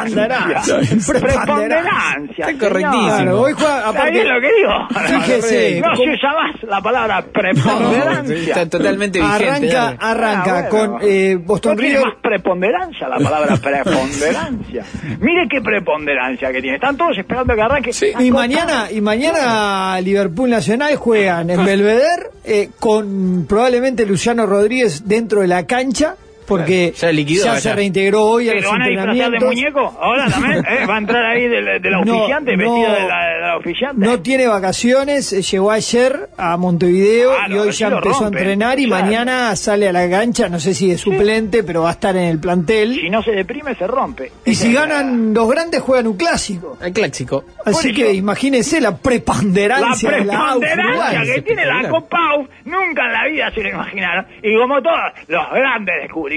Preponderancia. 1.06 1.12
Preponderancia. 1.12 2.46
Está 2.49 2.58
correctísimo. 2.69 3.06
Claro, 3.06 3.41
hoy 3.41 3.52
juega, 3.52 3.76
¿Está 3.79 3.88
aparte, 3.91 4.11
bien 4.11 4.29
lo 4.29 4.41
que 4.41 4.50
digo? 4.56 5.20
Fíjese, 5.20 5.81
No 5.81 5.94
se 5.94 6.02
¿cómo- 6.02 6.12
usa 6.14 6.32
más 6.32 6.62
la 6.64 6.81
palabra 6.81 7.20
No, 7.20 7.26
preponderancia. 7.32 8.35
está 8.37 8.69
totalmente 8.69 9.20
vigente. 9.20 9.76
arranca, 9.76 9.96
arranca 10.00 10.58
Ah, 10.58 10.69
bueno. 10.70 10.93
con 10.99 11.08
eh, 11.08 11.37
Boston 11.37 11.76
tiene 11.88 12.04
más 12.04 12.14
preponderancia 12.22 13.08
la 13.08 13.19
palabra 13.19 13.56
preponderancia. 13.62 14.84
Mire 15.20 15.46
qué 15.50 15.60
preponderancia 15.60 16.52
que 16.52 16.60
tiene. 16.60 16.76
Están 16.76 16.96
todos 16.96 17.16
esperando 17.19 17.54
que 17.54 17.62
arranque. 17.62 17.92
Sí. 17.92 18.12
Y 18.19 18.31
mañana, 18.31 18.88
y 18.90 19.00
mañana 19.00 20.00
Liverpool 20.00 20.50
Nacional 20.50 20.96
juegan 20.96 21.50
en 21.50 21.64
Belvedere 21.64 22.31
eh, 22.44 22.70
con 22.78 23.46
probablemente 23.48 24.06
Luciano 24.06 24.46
Rodríguez 24.46 25.06
dentro 25.06 25.40
de 25.40 25.48
la 25.48 25.66
cancha 25.66 26.16
porque 26.46 26.93
Ya 26.96 27.11
liquidó 27.12 27.55
se 27.56 27.73
reintegró 27.75 28.25
hoy 28.25 28.49
a 28.49 28.52
¿Que 28.52 28.61
los 28.61 28.64
¿Lo 28.67 28.70
van 28.73 28.82
a 28.82 28.87
disfrazar 28.88 29.31
de 29.31 29.41
muñeco? 29.41 29.96
¿Ahora 30.00 30.26
también? 30.31 30.58
¿Eh? 30.69 30.87
¿Va 30.88 30.94
a 30.94 30.99
entrar 30.99 31.25
ahí 31.25 31.49
del, 31.49 31.82
del 31.82 31.93
No, 31.93 32.00
oficiante, 32.19 32.56
no. 32.56 32.58
vestido 32.75 32.93
de 33.02 33.08
la, 33.08 33.26
de 33.26 33.41
la 33.41 33.56
oficiante? 33.56 34.06
No 34.06 34.20
tiene 34.20 34.46
vacaciones, 34.46 35.32
eh, 35.32 35.43
llegó 35.43 35.70
ayer 35.70 36.29
a 36.37 36.56
Montevideo 36.56 37.35
Claro, 37.37 37.55
y 37.55 37.58
hoy 37.58 37.70
ya 37.73 37.88
empezó 37.88 38.25
a 38.25 38.29
entrenar 38.29 38.79
y 38.81 38.87
Claro. 38.87 39.05
mañana 39.05 39.56
sale 39.56 39.88
a 39.88 39.93
la 39.93 40.08
cancha, 40.11 40.49
no 40.49 40.58
sé 40.61 40.75
si 40.75 40.88
de 40.91 40.99
suplente, 40.99 41.62
pero 41.64 41.82
va 41.82 41.91
a 41.91 41.93
estar 41.93 42.17
en 42.17 42.25
el 42.25 42.38
plantel. 42.38 42.94
Si 43.00 43.08
no 43.11 43.23
se 43.23 43.32
deprime, 43.32 43.75
se 43.75 43.87
rompe. 43.87 44.31
Y 44.44 44.52
Esa 44.52 44.64
si 44.64 44.73
la- 44.73 44.81
ganan 44.87 45.32
los 45.35 45.49
grandes, 45.49 45.81
juegan 45.81 46.06
un 46.06 46.17
clásico. 46.17 46.76
El 46.82 46.93
clásico. 46.93 47.44
Así 47.64 47.88
Por 47.88 47.96
que 47.96 48.02
eso. 48.11 48.14
imagínense 48.14 48.81
la 48.81 48.91
La 48.91 48.96
preponderancia 48.99 50.11
de 50.11 50.25
la 50.25 50.32
preponderancia 50.58 51.35
que 51.35 51.43
tiene 51.43 51.67
la. 51.67 51.88
Copa 51.88 52.19
nunca 52.64 53.06
en 53.06 53.12
la 53.12 53.26
vida 53.26 53.50
se 53.52 53.62
lo 53.62 53.69
imaginaron. 53.70 54.26
Y 54.43 54.56
como 54.56 54.81
todos 54.82 54.96
los 55.29 55.43
grandes 55.52 55.94
descubrimientos, 56.02 56.33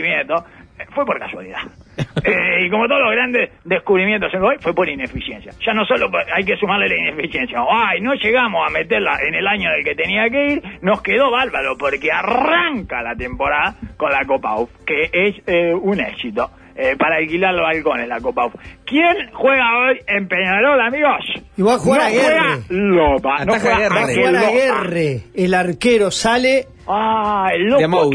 eh, 0.79 0.85
fue 0.94 1.05
por 1.05 1.19
casualidad. 1.19 1.59
Eh, 2.23 2.65
y 2.65 2.69
como 2.69 2.88
todos 2.88 3.01
los 3.01 3.11
grandes 3.11 3.51
descubrimientos 3.63 4.33
en 4.33 4.41
hoy, 4.44 4.55
fue 4.59 4.73
por 4.73 4.89
ineficiencia. 4.89 5.51
Ya 5.65 5.73
no 5.73 5.85
solo 5.85 6.09
hay 6.35 6.44
que 6.44 6.57
sumarle 6.57 6.89
la 6.89 6.95
ineficiencia. 6.95 7.59
Ay, 7.69 8.01
no 8.01 8.13
llegamos 8.15 8.67
a 8.67 8.71
meterla 8.71 9.17
en 9.27 9.35
el 9.35 9.45
año 9.47 9.69
en 9.71 9.79
el 9.79 9.83
que 9.83 9.95
tenía 9.95 10.27
que 10.29 10.47
ir, 10.53 10.63
nos 10.81 11.01
quedó 11.03 11.29
bárbaro 11.31 11.77
porque 11.77 12.11
arranca 12.11 13.01
la 13.03 13.15
temporada 13.15 13.75
con 13.97 14.11
la 14.11 14.25
Copa 14.25 14.49
AUF, 14.49 14.69
que 14.85 15.09
es 15.13 15.35
eh, 15.45 15.73
un 15.75 15.99
éxito. 15.99 16.49
eh, 16.75 16.95
para 16.97 17.17
alquilar 17.17 17.53
los 17.53 17.63
balcones 17.63 18.07
la 18.07 18.19
Copa 18.19 18.44
AUF. 18.44 18.53
¿Quién 18.85 19.29
juega 19.33 19.65
hoy 19.88 19.99
en 20.07 20.27
Peñarol, 20.27 20.79
amigos? 20.81 21.23
Y 21.55 21.61
va 21.61 21.75
a 21.75 21.77
jugar 21.79 22.01
no 22.01 22.05
a 22.07 22.09
Guerre. 22.09 22.39
juega 22.39 22.57
Lopa, 22.69 23.45
no 23.45 23.53
juega 23.59 23.77
Guerre. 23.79 23.95
Va 23.95 24.01
a 24.01 24.03
Ángel 24.03 24.17
jugar 24.17 24.35
a 24.35 24.39
Lopa. 24.41 24.51
Guerre. 24.83 25.21
El 25.35 25.53
arquero 25.53 26.11
sale. 26.11 26.65
Ah, 26.88 27.49
el 27.53 27.63
De 27.65 27.88
loco. 27.88 28.09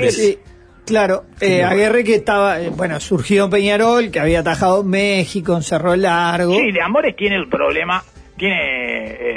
Claro, 0.93 1.25
eh, 1.41 1.65
Aguerre 1.65 2.05
que 2.05 2.15
estaba, 2.17 2.61
eh, 2.61 2.69
bueno, 2.71 3.01
surgido 3.01 3.47
en 3.47 3.51
Peñarol, 3.51 4.11
que 4.11 4.21
había 4.21 4.41
atajado 4.41 4.85
México 4.85 5.57
en 5.57 5.63
Cerro 5.63 5.97
Largo. 5.97 6.55
Sí, 6.55 6.71
de 6.71 6.83
Amores 6.83 7.17
tiene 7.17 7.37
el 7.37 7.49
problema, 7.49 8.03
tiene 8.37 8.57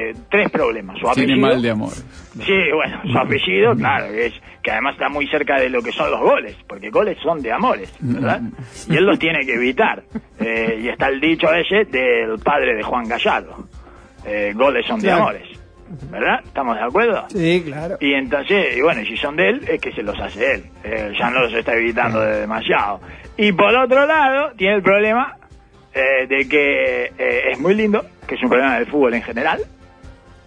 eh, 0.10 0.14
tres 0.30 0.50
problemas. 0.52 0.98
Su 1.00 1.08
apellido. 1.10 1.28
Tiene 1.28 1.42
mal 1.42 1.62
de 1.62 1.70
amor. 1.70 1.94
Sí, 1.94 2.54
bueno, 2.74 3.02
su 3.10 3.18
apellido, 3.18 3.74
claro, 3.76 4.08
que 4.12 4.26
es 4.26 4.34
que 4.62 4.72
además 4.72 4.96
está 4.96 5.08
muy 5.08 5.28
cerca 5.28 5.58
de 5.60 5.70
lo 5.70 5.82
que 5.82 5.92
son 5.94 6.12
los 6.12 6.20
goles, 6.20 6.58
porque 6.68 6.90
goles 6.90 7.18
son 7.24 7.42
de 7.42 7.52
amores, 7.54 7.94
¿verdad? 8.02 8.42
Y 8.90 8.98
él 8.98 9.06
los 9.06 9.18
tiene 9.18 9.46
que 9.46 9.54
evitar. 9.54 10.04
Eh, 10.40 10.80
y 10.84 10.90
está 10.90 11.08
el 11.08 11.22
dicho 11.22 11.48
ese 11.54 11.86
del 11.86 12.38
padre 12.44 12.76
de 12.76 12.84
Juan 12.84 13.08
Gallardo. 13.08 13.68
Eh, 14.26 14.52
goles 14.56 14.86
son 14.86 15.00
de 15.00 15.08
Claro. 15.08 15.22
amores, 15.22 15.48
¿verdad? 16.10 16.40
¿Estamos 16.44 16.76
de 16.76 16.84
acuerdo? 16.84 17.26
Sí, 17.30 17.64
claro. 17.66 17.98
Y 18.00 18.14
entonces, 18.14 18.78
y 18.78 18.82
bueno, 18.82 19.02
si 19.06 19.16
son 19.18 19.36
de 19.36 19.50
él, 19.50 19.66
es 19.68 19.80
que 19.80 19.92
se 19.92 20.04
los 20.04 20.20
hace 20.20 20.54
él. 20.54 20.66
Eh, 20.84 21.14
ya 21.18 21.30
no 21.30 21.42
los 21.42 21.54
está 21.54 21.74
evitando 21.74 22.20
de 22.22 22.42
demasiado. 22.42 23.00
Y 23.38 23.52
por 23.52 23.76
otro 23.76 24.06
lado, 24.06 24.52
tiene 24.56 24.76
el 24.76 24.82
problema 24.82 25.38
eh, 25.94 26.28
de 26.28 26.48
que 26.48 27.06
eh, 27.18 27.52
es 27.52 27.60
muy 27.60 27.74
lindo, 27.74 28.06
que 28.28 28.36
es 28.36 28.44
un 28.44 28.50
problema 28.50 28.76
del 28.76 28.88
fútbol 28.88 29.14
en 29.14 29.22
general, 29.22 29.62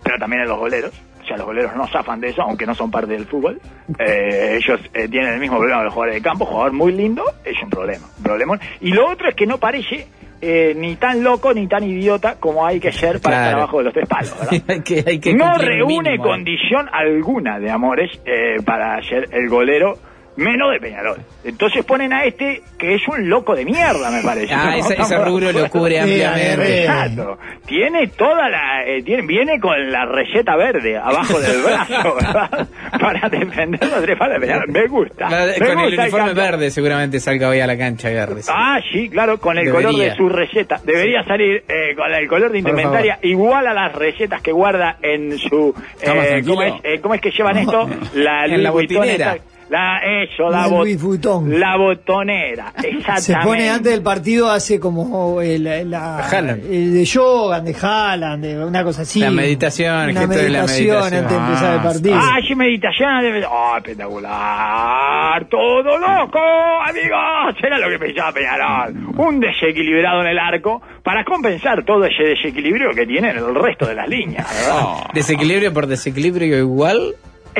pero 0.03 0.19
también 0.19 0.43
en 0.43 0.49
los 0.49 0.59
goleros. 0.59 0.93
O 1.23 1.27
sea, 1.27 1.37
los 1.37 1.47
goleros 1.47 1.77
no 1.77 1.87
zafan 1.87 2.21
de 2.21 2.31
eso, 2.31 2.41
aunque 2.41 2.65
no 2.65 2.75
son 2.75 2.91
parte 2.91 3.13
del 3.13 3.27
fútbol. 3.27 3.61
Eh, 3.99 4.59
ellos 4.63 4.81
eh, 4.95 5.09
tienen 5.09 5.35
el 5.35 5.41
mismo 5.41 5.59
problema 5.59 5.81
que 5.81 5.85
los 5.85 5.95
jugadores 5.95 6.23
de 6.23 6.29
campo. 6.29 6.47
Jugador 6.47 6.73
muy 6.73 6.93
lindo 6.93 7.23
es 7.45 7.63
un 7.63 7.69
problema. 7.69 8.07
Un 8.17 8.23
problemón. 8.23 8.61
Y 8.81 8.93
lo 8.93 9.11
otro 9.11 9.29
es 9.29 9.35
que 9.35 9.47
no 9.47 9.59
parece 9.59 10.07
eh, 10.41 10.73
ni 10.77 10.97
tan 10.97 11.23
loco 11.25 11.53
ni 11.53 11.67
tan 11.67 11.83
idiota 11.85 12.37
como 12.39 12.67
hay 12.67 12.79
que 12.81 12.93
ser 12.93 13.21
para 13.21 13.37
estar 13.37 13.51
Claro. 13.51 13.59
abajo 13.59 13.79
de 13.79 13.85
los 13.85 13.93
tres 13.95 14.09
palos, 14.09 14.37
¿verdad? 14.39 14.63
hay 14.69 14.81
que, 14.83 15.05
hay 15.07 15.19
que 15.21 15.35
no 15.35 15.59
reúne 15.59 16.11
mínimo. 16.13 16.25
condición 16.25 16.89
alguna 16.93 17.59
de 17.59 17.71
amores 17.71 18.11
eh, 18.25 18.57
para 18.65 19.03
ser 19.03 19.29
el 19.33 19.49
golero 19.49 19.99
menos 20.39 20.73
de 20.73 20.81
Peñarol. 20.81 21.19
Entonces 21.45 21.85
ponen 21.85 22.13
a 22.13 22.25
este 22.25 22.63
que 22.79 22.95
es 22.95 23.03
un 23.09 23.29
loco 23.29 23.55
de 23.55 23.65
mierda, 23.65 24.11
me 24.11 24.23
parece. 24.23 24.55
Ah, 24.55 24.77
¿no? 24.77 25.03
ese, 25.03 25.19
rubro 25.19 25.53
lo 25.53 25.69
cubre 25.69 26.01
ampliamente. 26.01 26.83
Exacto. 26.83 27.39
Tiene 27.67 28.07
toda 28.09 28.49
la. 28.49 28.85
eh, 28.87 29.03
tiene, 29.03 29.27
viene 29.27 29.61
con 29.61 29.91
la 29.91 30.07
receta 30.07 30.57
verde 30.57 30.97
abajo 30.97 31.41
del 31.41 31.63
brazo, 31.63 32.15
¿verdad? 32.15 32.69
Para 33.01 33.29
defender 33.29 33.89
los 33.89 34.03
tres 34.03 34.19
palos 34.19 34.35
de 34.35 34.41
Peñarol. 34.47 34.69
Me 34.69 34.87
gusta. 34.87 35.29
Me 35.29 35.67
Con 35.67 35.79
el 35.81 35.99
uniforme 35.99 36.35
verde 36.35 36.71
seguramente 36.71 37.21
salga 37.21 37.49
hoy 37.49 37.61
a 37.61 37.67
la 37.67 37.77
cancha 37.77 38.09
sí. 38.09 38.51
Ah, 38.53 38.79
sí, 38.93 39.09
claro, 39.09 39.39
con 39.39 39.59
el 39.59 39.67
Debería. 39.67 39.89
color 39.89 40.03
de 40.03 40.17
su 40.17 40.29
receta. 40.29 40.81
Debería 40.85 41.25
salir 41.25 41.65
eh, 41.69 41.95
con 41.97 42.13
el 42.13 42.29
color 42.29 42.53
de 42.53 42.59
indumentaria 42.59 43.19
igual 43.23 43.67
a 43.67 43.75
las 43.75 43.95
recetas 43.95 44.41
que 44.43 44.53
guarda 44.53 44.97
en 45.03 45.39
su... 45.39 45.75
Eh, 46.01 46.07
¿cómo, 46.07 46.23
es, 46.23 46.29
tranquilo. 46.29 46.81
eh, 46.85 47.01
¿Cómo 47.01 47.15
es 47.15 47.21
que 47.21 47.31
llevan 47.31 47.59
esto? 47.59 47.89
La 48.15 48.45
En 48.47 48.63
la 48.63 48.71
botinera. 48.71 49.37
La, 49.71 49.99
eso, 49.99 50.45
la, 50.51 50.63
La 50.63 50.67
bot- 50.69 50.79
Louis 50.79 51.03
Vuitton. 51.03 51.61
la 51.61 51.77
botonera, 51.77 52.73
exactamente. 52.83 53.21
Se 53.21 53.37
pone 53.37 53.69
antes 53.69 53.93
del 53.93 54.03
partido, 54.03 54.51
hace 54.51 54.81
como 54.81 55.43
el, 55.43 55.65
la, 55.91 56.19
Haaland. 56.27 56.65
el 56.73 56.95
de 56.95 57.05
yoga, 57.05 57.61
de 57.61 57.77
Haaland, 57.79 58.43
de 58.45 58.65
una 58.65 58.83
cosa 58.83 59.03
así. 59.03 59.21
La 59.21 59.31
meditación, 59.31 60.11
Una 60.11 60.21
de 60.27 60.49
la 60.49 60.63
meditación 60.63 60.97
meditación. 61.11 61.15
antes 61.25 61.31
de 61.31 61.37
empezar 61.37 61.73
el 61.75 61.79
Ah, 61.79 61.83
partido. 61.83 62.17
Ah, 62.19 62.39
sí, 62.47 62.55
meditación. 62.55 63.21
debe- 63.23 63.45
Oh, 63.51 63.77
espectacular. 63.77 65.45
Todo 65.49 65.99
loco, 65.99 66.39
amigos. 66.87 67.57
Era 67.63 67.79
lo 67.79 67.89
que 67.89 67.99
pensaba 67.99 68.33
Peñarol. 68.33 68.95
Un 69.19 69.41
desequilibrado 69.41 70.21
en 70.23 70.29
el 70.29 70.39
arco 70.39 70.81
para 71.03 71.25
compensar 71.25 71.85
todo 71.85 72.05
ese 72.05 72.23
desequilibrio 72.23 72.93
que 72.95 73.07
tiene 73.07 73.31
en 73.31 73.39
el 73.39 73.55
resto 73.55 73.87
de 73.87 73.95
las 73.95 74.09
líneas. 74.09 74.47
¿verdad? 74.67 74.83
Oh. 74.83 75.05
Desequilibrio 75.13 75.73
por 75.73 75.87
desequilibrio 75.87 76.59
igual. 76.59 77.15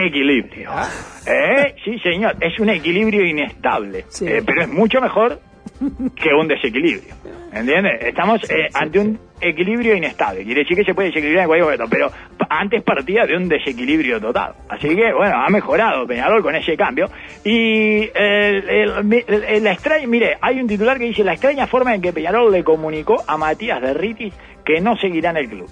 Equilibrio. 0.07 0.71
¿Eh? 1.27 1.75
Sí, 1.85 1.99
señor. 2.01 2.37
Es 2.41 2.59
un 2.59 2.71
equilibrio 2.71 3.25
inestable. 3.25 4.05
Sí. 4.09 4.27
Eh, 4.27 4.43
pero 4.45 4.63
es 4.63 4.69
mucho 4.69 5.01
mejor 5.01 5.41
que 6.17 6.31
un 6.35 6.49
desequilibrio. 6.49 7.15
¿Entiendes? 7.53 8.03
Estamos 8.03 8.43
eh, 8.51 8.69
ante 8.75 8.99
un 8.99 9.19
equilibrio 9.41 9.95
inestable. 9.95 10.45
Quiere 10.45 10.63
decir 10.63 10.77
que 10.77 10.85
se 10.85 10.95
puede 10.95 11.09
desequilibrar 11.09 11.45
en 11.45 11.49
cualquier 11.49 11.65
momento, 11.65 11.87
pero 11.91 12.11
antes 12.51 12.83
partía 12.83 13.25
de 13.27 13.37
un 13.37 13.49
desequilibrio 13.49 14.21
total. 14.21 14.55
Así 14.69 14.89
que, 14.89 15.13
bueno, 15.13 15.35
ha 15.37 15.49
mejorado 15.49 16.07
Peñarol 16.07 16.43
con 16.43 16.55
ese 16.57 16.77
cambio. 16.77 17.07
Y 17.45 18.09
el, 18.15 18.69
el- 18.69 19.05
mi- 19.05 19.23
el- 19.27 19.65
la 19.65 19.73
extraña, 19.73 20.07
mire, 20.07 20.37
hay 20.41 20.61
un 20.61 20.67
titular 20.67 20.99
que 20.99 21.05
dice 21.05 21.25
la 21.25 21.33
extraña 21.33 21.67
forma 21.67 21.95
en 21.95 22.03
que 22.03 22.13
Peñarol 22.13 22.51
le 22.53 22.65
comunicó 22.65 23.23
a 23.27 23.37
Matías 23.37 23.81
Derritis 23.81 24.35
que 24.65 24.81
no 24.81 24.97
seguirá 24.97 25.31
en 25.31 25.37
el 25.39 25.49
club. 25.49 25.69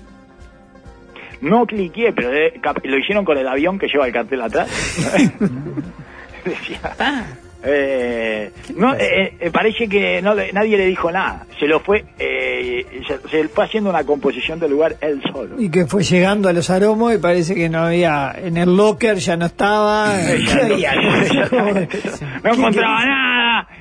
No 1.40 1.66
cliqué, 1.66 2.12
pero 2.12 2.30
de- 2.30 2.58
cap- 2.62 2.78
lo 2.84 2.98
hicieron 2.98 3.24
con 3.24 3.36
el 3.38 3.46
avión 3.48 3.78
que 3.78 3.88
lleva 3.88 4.06
el 4.06 4.12
cartel 4.12 4.40
atrás. 4.42 4.68
Decía, 6.44 6.80
Eh, 7.68 8.52
no, 8.76 8.94
eh, 8.94 9.34
eh, 9.40 9.50
parece 9.50 9.88
que 9.88 10.22
no 10.22 10.34
le- 10.34 10.52
nadie 10.52 10.76
le 10.76 10.86
dijo 10.86 11.10
nada. 11.10 11.46
Se 11.58 11.66
lo 11.66 11.80
fue, 11.80 12.04
eh, 12.16 12.86
se, 13.08 13.28
se 13.28 13.48
fue 13.48 13.64
haciendo 13.64 13.90
una 13.90 14.04
composición 14.04 14.60
del 14.60 14.70
lugar 14.70 14.94
él 15.00 15.20
solo. 15.32 15.60
Y 15.60 15.68
que 15.68 15.86
fue 15.86 16.04
llegando 16.04 16.48
a 16.48 16.52
los 16.52 16.70
aromos 16.70 17.12
y 17.12 17.18
parece 17.18 17.56
que 17.56 17.68
no 17.68 17.80
había, 17.86 18.32
en 18.40 18.56
el 18.56 18.76
locker 18.76 19.16
ya 19.16 19.36
no 19.36 19.46
estaba. 19.46 20.12
No 22.44 22.52
encontraba 22.54 23.04
nada, 23.04 23.25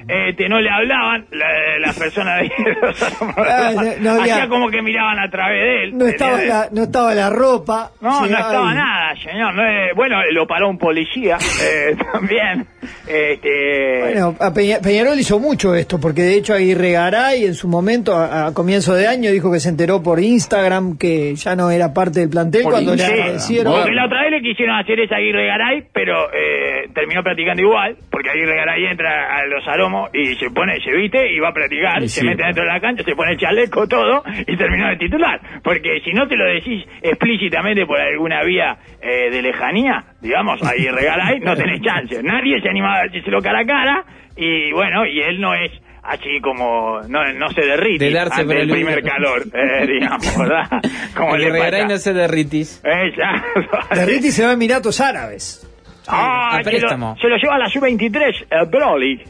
este, 0.07 0.47
no 0.49 0.59
le 0.61 0.69
hablaban 0.69 1.25
la- 1.31 1.79
las 1.79 1.97
personas 1.97 2.41
de 2.41 2.51
los 2.81 3.01
Ah, 3.37 3.71
no- 3.75 4.15
no 4.15 4.21
Hacía 4.21 4.47
como 4.47 4.69
que 4.69 4.81
miraban 4.81 5.19
a 5.19 5.29
través 5.29 5.61
de 5.63 5.83
él. 5.83 5.97
No 5.97 6.05
estaba, 6.07 6.41
la, 6.41 6.67
no 6.71 6.83
estaba 6.83 7.13
la 7.15 7.29
ropa. 7.29 7.91
No, 8.01 8.21
no 8.21 8.25
estaba 8.25 8.73
nada, 8.73 9.15
señor. 9.17 9.53
No, 9.55 9.63
eh, 9.65 9.89
bueno, 9.95 10.17
lo 10.31 10.45
paró 10.47 10.69
un 10.69 10.77
policía 10.77 11.37
eh, 11.63 11.95
también. 12.13 12.65
Este, 13.07 13.99
Bueno, 14.01 14.35
a 14.39 14.53
Peña- 14.53 14.79
Peñarol 14.81 15.19
hizo 15.19 15.39
mucho 15.39 15.73
esto, 15.75 15.99
porque 15.99 16.21
de 16.21 16.35
hecho 16.37 16.53
Aguirre 16.53 16.91
Garay 16.91 17.45
en 17.45 17.53
su 17.55 17.67
momento, 17.67 18.15
a, 18.15 18.47
a 18.47 18.53
comienzo 18.53 18.93
de 18.93 19.07
año, 19.07 19.31
dijo 19.31 19.51
que 19.51 19.59
se 19.59 19.69
enteró 19.69 20.03
por 20.03 20.19
Instagram 20.19 20.97
que 20.97 21.35
ya 21.35 21.55
no 21.55 21.71
era 21.71 21.93
parte 21.93 22.19
del 22.19 22.29
plantel 22.29 22.63
Por 22.63 22.73
cuando 22.73 22.95
le 22.95 23.03
agradecieron. 23.05 23.73
porque 23.73 23.91
la 23.91 24.05
otra 24.05 24.21
vez 24.23 24.31
le 24.31 24.41
quisieron 24.41 24.75
hacer 24.77 24.99
esa 24.99 25.15
Aguirre 25.15 25.47
Garay, 25.47 25.83
pero 25.93 26.31
eh, 26.33 26.89
terminó 26.93 27.23
practicando 27.23 27.61
igual, 27.61 27.95
porque 28.11 28.29
Aguirre 28.29 28.55
Garay 28.55 28.85
entra 28.85 29.37
a 29.37 29.45
los 29.45 29.67
y 30.13 30.35
se 30.35 30.49
pone, 30.51 30.79
se 30.81 30.91
viste 30.91 31.31
y 31.31 31.39
va 31.39 31.49
a 31.49 31.53
practicar, 31.53 32.01
Y 32.03 32.07
se 32.09 32.21
sí. 32.21 32.25
mete 32.27 32.43
dentro 32.43 32.63
de 32.63 32.69
la 32.69 32.79
cancha, 32.79 33.03
se 33.03 33.15
pone 33.15 33.31
el 33.33 33.37
chaleco, 33.39 33.87
todo, 33.87 34.23
y 34.47 34.55
terminó 34.57 34.87
de 34.89 34.97
titular. 34.97 35.39
Porque 35.63 35.99
si 36.03 36.11
no 36.11 36.27
te 36.27 36.35
lo 36.35 36.45
decís 36.45 36.83
explícitamente 37.01 37.85
por 37.85 37.99
alguna 37.99 38.43
vía 38.43 38.77
eh, 39.01 39.29
de 39.31 39.41
lejanía, 39.41 40.03
digamos, 40.21 40.61
Aguirre 40.63 41.03
Garay, 41.05 41.39
no 41.39 41.55
tenés 41.55 41.81
chance. 41.81 42.21
Nadie 42.23 42.61
se 42.61 42.69
animaba 42.69 42.99
a 42.99 43.03
decírselo 43.03 43.41
cara 43.41 43.59
a 43.59 43.65
cara, 43.65 44.03
y 44.37 44.71
bueno, 44.73 45.05
y 45.05 45.19
él 45.21 45.39
no 45.41 45.53
es 45.53 45.71
así 46.03 46.39
como 46.39 47.01
no, 47.09 47.33
no 47.33 47.49
se 47.49 47.61
derrite 47.61 48.05
De 48.05 48.11
darse 48.11 48.41
ante 48.41 48.53
por 48.53 48.61
el 48.61 48.69
el 48.69 48.75
primer 48.75 49.01
calor, 49.03 49.41
eh, 49.53 49.87
digamos, 49.91 50.37
¿verdad? 50.37 50.69
Como 51.15 51.35
le 51.35 51.49
Garay 51.49 51.81
pasa. 51.83 51.93
no 51.93 51.97
se 51.97 52.13
derritis. 52.13 52.81
Exacto. 52.85 53.79
Derriti 53.95 54.31
se 54.31 54.43
va 54.43 54.51
a 54.51 54.53
Emiratos 54.53 55.01
Árabes. 55.01 55.67
Ah, 56.07 56.57
A 56.57 56.63
se 56.63 56.71
lo, 56.71 56.77
préstamo. 56.77 57.15
se 57.19 57.27
lo 57.27 57.37
lleva 57.37 57.55
a 57.55 57.57
la 57.57 57.67
sub-23, 57.67 58.45
el 58.51 58.65
Broly. 58.69 59.23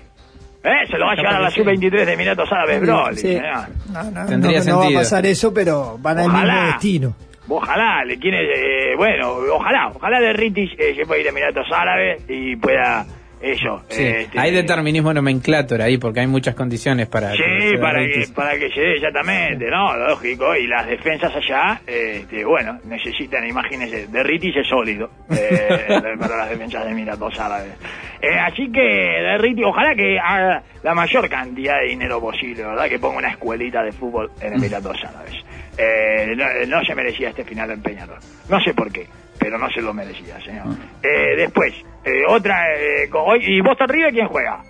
¿Eh? 0.66 0.88
Se 0.90 0.98
lo 0.98 1.06
va 1.06 1.12
a 1.12 1.16
llevar 1.16 1.36
a 1.36 1.40
la 1.40 1.50
Capaz 1.50 1.56
que 1.56 1.64
sí. 1.64 1.80
sub-23 1.80 2.06
de 2.06 2.14
Emiratos 2.14 2.52
Árabes, 2.52 2.82
Broly. 2.82 3.16
Sí. 3.18 3.22
señor. 3.34 3.68
No, 3.94 4.04
no, 4.12 4.26
Tendría 4.26 4.60
no, 4.60 4.66
no 4.66 4.80
va 4.80 4.88
a 4.88 4.94
pasar 4.94 5.26
eso, 5.28 5.54
pero 5.54 5.98
van 6.00 6.18
al 6.20 6.32
mismo 6.32 6.66
destino. 6.68 7.16
Ojalá, 7.48 8.04
le 8.04 8.18
quiere, 8.18 8.92
eh, 8.92 8.96
bueno, 8.98 9.30
ojalá, 9.54 9.92
ojalá 9.94 10.20
de 10.20 10.34
Ritis 10.34 10.72
eh, 10.80 10.96
se 10.96 11.06
pueda 11.06 11.22
ir 11.22 11.28
a 11.28 11.30
Emiratos 11.30 11.68
Árabes 11.72 12.24
y 12.28 12.56
pueda 12.56 13.06
eso. 13.46 13.84
Sí. 13.90 14.02
eh, 14.02 14.22
este, 14.22 14.40
Hay 14.40 14.52
determinismo 14.52 15.14
nomenclator 15.14 15.82
ahí 15.82 15.98
porque 15.98 16.22
hay 16.22 16.28
muchas 16.28 16.56
condiciones 16.56 17.08
para. 17.08 17.32
Sí, 17.32 17.78
para 17.80 18.00
que, 18.06 18.26
para 18.34 18.58
que 18.58 18.70
se 18.70 18.82
dé 18.82 18.96
exactamente, 18.96 19.70
¿no? 19.70 19.96
Lógico. 19.96 20.56
Y 20.56 20.68
las 20.68 20.88
defensas 20.88 21.34
allá, 21.36 21.82
este, 21.86 22.44
bueno, 22.44 22.80
necesitan, 22.86 23.48
imagínense, 23.48 24.08
de 24.08 24.24
Ritis 24.24 24.56
es 24.58 24.68
sólido 24.68 25.10
eh, 25.30 25.86
para 26.20 26.38
las 26.38 26.50
defensas 26.50 26.86
de 26.86 26.92
Emiratos 26.92 27.40
Árabes. 27.40 27.74
Eh, 28.22 28.40
así 28.40 28.72
que 28.72 28.82
de 28.82 29.38
Ritis, 29.38 29.66
ojalá 29.66 29.94
que 29.94 30.18
haga 30.20 30.64
la 30.84 30.96
mayor 30.96 31.30
cantidad 31.30 31.80
de 31.80 31.90
dinero 31.90 32.20
posible, 32.20 32.64
¿verdad? 32.64 32.90
Que 32.90 32.98
ponga 33.00 33.18
una 33.18 33.30
escuelita 33.30 33.84
de 33.84 33.92
fútbol 33.92 34.32
en 34.42 34.54
Emiratos 34.54 34.98
Árabes. 35.04 35.36
Eh, 35.78 36.34
no, 36.36 36.46
no 36.68 36.84
se 36.86 36.96
merecía 36.96 37.30
este 37.30 37.44
final 37.44 37.70
en 37.72 37.82
Peñarol. 37.82 38.18
No 38.50 38.60
sé 38.62 38.74
por 38.74 38.92
qué, 38.92 39.08
pero 39.38 39.58
no 39.58 39.70
se 39.70 39.82
lo 39.82 39.94
merecía, 39.94 40.40
señor. 40.42 40.68
Eh, 41.04 41.36
después, 41.36 41.74
eh, 42.06 42.24
otra... 42.30 42.56
eh, 42.76 43.10
hoy- 43.14 43.40
¿Y 43.46 43.62
Boston 43.62 43.88
River 43.90 44.14
quién 44.14 44.28
juega? 44.28 44.62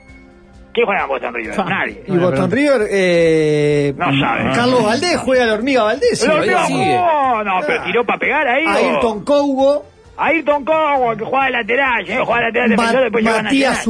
¿Quién 0.74 0.86
juega 0.88 1.04
en 1.04 1.08
Boston 1.08 1.34
River? 1.34 1.58
Nadie. 1.66 2.04
Y 2.08 2.18
Boston 2.18 2.52
River, 2.52 2.82
eh, 2.92 3.94
No 3.96 4.06
sabe. 4.20 4.52
Carlos 4.54 4.84
Valdés 4.84 5.18
juega 5.18 5.46
la 5.46 5.54
hormiga 5.54 5.84
Valdés. 5.84 6.22
Lo 6.28 6.34
todavía 6.34 6.58
vio, 6.58 6.66
sigue. 6.68 6.96
no, 6.98 7.44
no, 7.46 7.60
pero 7.66 7.84
tiró 7.84 8.04
para 8.06 8.20
pegar 8.20 8.48
ahí. 8.48 8.66
Ayrton 8.68 9.24
Cougo, 9.24 9.86
Ayrton 10.18 10.66
Cobo, 10.66 11.16
que 11.16 11.24
juega 11.24 11.46
de 11.46 11.52
lateral, 11.52 12.10
¿eh? 12.10 12.18
juega 12.26 12.40
de 12.40 12.46
lateral 12.48 12.70
defensor, 12.72 12.96
Ma- 12.96 13.02
después 13.02 13.24
Matías 13.24 13.44
Nacional. 13.44 13.84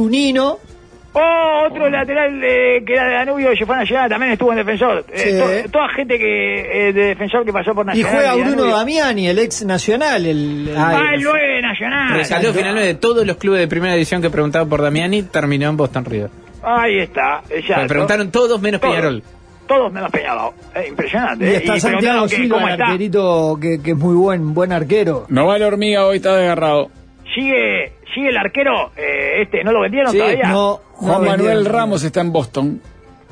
Oh, 1.18 1.66
otro 1.70 1.88
lateral 1.88 2.38
eh, 2.44 2.82
que 2.86 2.92
era 2.92 3.04
de 3.08 3.14
Danubio, 3.14 3.48
que 3.58 3.64
fue 3.64 3.74
a 3.74 3.78
Nacional, 3.78 4.10
también 4.10 4.32
estuvo 4.32 4.50
en 4.52 4.58
defensor. 4.58 5.02
Eh, 5.10 5.18
Sí. 5.18 5.64
to- 5.64 5.70
toda 5.72 5.88
gente 5.88 6.18
que 6.18 6.88
eh, 6.88 6.92
de 6.92 7.04
defensor 7.06 7.42
que 7.44 7.52
pasó 7.54 7.74
por 7.74 7.84
Y 7.86 7.88
Nacional. 7.88 8.12
juega 8.12 8.34
y 8.36 8.40
Bruno 8.40 8.56
Danubio. 8.56 8.76
Damiani, 8.76 9.28
el 9.28 9.38
ex 9.38 9.64
nacional. 9.64 10.26
El, 10.26 10.68
el- 10.68 10.76
Ah, 10.76 11.10
el 11.14 11.22
9 11.22 11.46
de 11.54 11.62
Nacional. 11.62 12.12
Rescaló 12.18 12.52
finalmente 12.52 12.86
de 12.88 12.94
todos 12.96 13.26
los 13.26 13.36
clubes 13.38 13.60
de 13.60 13.66
primera 13.68 13.94
división 13.94 14.20
que 14.20 14.28
preguntaban 14.28 14.68
por 14.68 14.82
Damiani, 14.82 15.22
terminó 15.22 15.70
en 15.70 15.76
Boston 15.78 16.04
River. 16.04 16.30
Ahí 16.62 16.98
está, 16.98 17.40
exacto. 17.48 17.82
Me 17.82 17.88
preguntaron 17.88 18.30
todos 18.30 18.60
menos 18.60 18.80
Todos. 18.80 18.94
Peñarol. 18.94 19.22
Todos 19.66 19.92
menos 19.92 20.10
Peñarol. 20.10 20.52
Eh, 20.74 20.86
impresionante. 20.88 21.44
y 21.44 21.48
eh. 21.48 21.56
está 21.56 21.76
Y 21.76 21.80
Santiago 21.80 22.28
Silva, 22.28 22.74
el 22.74 22.82
arquerito 22.82 23.58
que, 23.60 23.80
que 23.82 23.92
es 23.92 23.96
muy 23.96 24.14
buen, 24.14 24.52
buen 24.52 24.70
arquero. 24.72 25.24
No 25.28 25.46
va 25.46 25.58
la 25.58 25.66
hormiga, 25.68 26.04
hoy 26.06 26.16
está 26.18 26.36
desgarrado. 26.36 26.90
Sigue, 27.36 27.92
sigue 28.14 28.30
el 28.30 28.36
arquero, 28.38 28.92
eh, 28.96 29.42
este, 29.42 29.62
¿no 29.62 29.70
lo 29.72 29.82
vendieron 29.82 30.10
Sí, 30.10 30.18
todavía? 30.18 30.48
No, 30.48 30.80
Juan 30.94 31.12
no 31.12 31.18
Manuel 31.30 31.38
vendieron. 31.56 31.64
Ramos 31.66 32.02
está 32.02 32.22
en 32.22 32.32
Boston. 32.32 32.80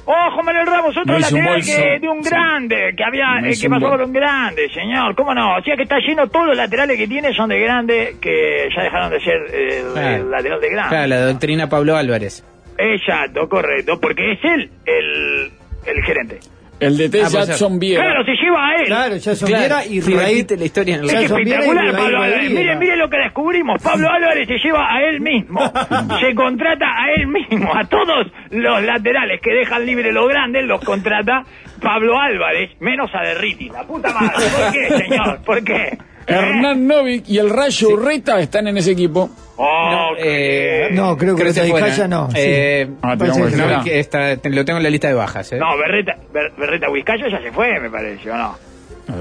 Oh, 0.06 0.30
Juan 0.34 0.44
Manuel 0.44 0.66
Ramos, 0.66 0.94
otro 0.98 1.14
No 1.14 1.18
hizo 1.18 1.34
un 1.34 1.40
lateral 1.42 1.62
que, 1.64 1.98
de 1.98 2.08
un 2.10 2.22
Sí. 2.22 2.28
grande, 2.28 2.94
que 2.94 3.02
había, 3.02 3.40
No 3.40 3.46
eh, 3.46 3.54
que 3.58 3.66
un 3.66 3.72
pasó 3.72 3.88
por 3.88 4.02
un 4.02 4.12
grande, 4.12 4.68
señor. 4.74 5.14
¿Cómo 5.14 5.32
no? 5.34 5.56
O 5.56 5.62
sea 5.62 5.74
que 5.76 5.84
está 5.84 5.96
lleno, 5.98 6.28
todos 6.28 6.48
los 6.48 6.56
laterales 6.58 6.98
que 6.98 7.08
tiene 7.08 7.32
son 7.32 7.48
de 7.48 7.58
grande, 7.58 8.16
que 8.20 8.68
ya 8.76 8.82
dejaron 8.82 9.10
de 9.10 9.20
ser 9.20 9.36
eh, 9.50 9.78
el, 9.86 9.92
Claro. 9.94 10.16
el 10.16 10.30
lateral 10.30 10.60
de 10.60 10.68
grande. 10.70 10.88
Claro, 10.90 11.06
la 11.06 11.20
doctrina 11.24 11.68
Pablo 11.70 11.96
Álvarez. 11.96 12.44
Exacto, 12.76 13.48
correcto, 13.48 13.98
porque 13.98 14.32
es 14.32 14.38
él 14.44 14.70
el, 14.84 15.50
el 15.86 16.02
gerente. 16.04 16.40
El 16.84 16.96
DT 16.96 17.14
Ah, 17.24 17.28
Jackson 17.28 17.78
Viera. 17.78 18.02
Claro, 18.04 18.24
se 18.24 18.32
lleva 18.32 18.68
a 18.68 18.74
él. 18.76 18.86
Claro, 18.86 19.16
ya 19.16 19.34
son 19.34 19.48
Claro, 19.48 19.60
Viera 19.76 19.86
y 19.86 20.02
sí, 20.02 20.14
repite 20.14 20.56
la 20.56 20.64
historia 20.64 20.94
en 20.96 21.00
el 21.00 21.06
Es 21.06 21.12
Jackson 21.12 21.36
Viera 21.44 21.60
espectacular, 21.60 21.84
Raíz 21.84 21.96
Pablo 22.04 22.22
Álvarez. 22.22 22.50
Miren, 22.50 22.78
miren 22.78 22.98
lo 22.98 23.08
que 23.10 23.16
descubrimos. 23.18 23.82
Pablo 23.82 24.10
Álvarez 24.12 24.48
se 24.48 24.58
lleva 24.58 24.94
a 24.94 25.02
él 25.02 25.20
mismo. 25.20 25.60
Se 26.20 26.34
contrata 26.34 26.86
a 26.86 27.10
él 27.16 27.26
mismo. 27.26 27.74
A 27.74 27.84
todos 27.84 28.26
los 28.50 28.82
laterales 28.82 29.40
que 29.40 29.52
dejan 29.52 29.84
libre 29.86 30.12
los 30.12 30.28
grandes 30.28 30.64
los 30.64 30.82
contrata 30.84 31.42
Pablo 31.80 32.18
Álvarez, 32.20 32.70
menos 32.80 33.10
a 33.14 33.22
Derriti. 33.26 33.68
La 33.68 33.84
puta 33.84 34.12
madre. 34.12 34.30
¿Por 34.56 34.72
qué, 34.72 34.88
señor? 35.04 35.38
¿Por 35.44 35.64
qué? 35.64 35.98
Hernán 36.26 36.86
Novik 36.86 37.28
y 37.28 37.38
el 37.38 37.50
Rayo 37.50 37.88
Urreta 37.90 38.40
están 38.40 38.66
en 38.68 38.76
ese 38.78 38.92
equipo. 38.92 39.30
Oh, 39.56 39.90
No, 39.90 40.06
eh, 40.18 40.88
No, 40.92 41.16
creo 41.16 41.36
que. 41.36 41.44
Vizcaya 41.44 42.08
no, 42.08 42.28
sí. 42.30 42.36
Eh, 42.38 42.88
Ah, 43.02 43.12
que 43.16 43.24
que 43.24 43.38
no, 43.38 43.46
esperar. 43.46 43.84
que 43.84 44.00
está- 44.00 44.36
te- 44.36 44.50
lo 44.50 44.64
tengo 44.64 44.78
en 44.78 44.82
la 44.82 44.90
lista 44.90 45.08
de 45.08 45.14
bajas. 45.14 45.52
¿eh? 45.52 45.58
No, 45.58 45.76
Berreta, 45.76 46.16
Ber- 46.32 46.52
Berreta 46.58 46.88
Vizcayo 46.90 47.28
ya 47.28 47.40
se 47.40 47.52
fue, 47.52 47.78
me 47.80 47.90
parece, 47.90 48.30
¿o 48.30 48.36
no? 48.36 48.56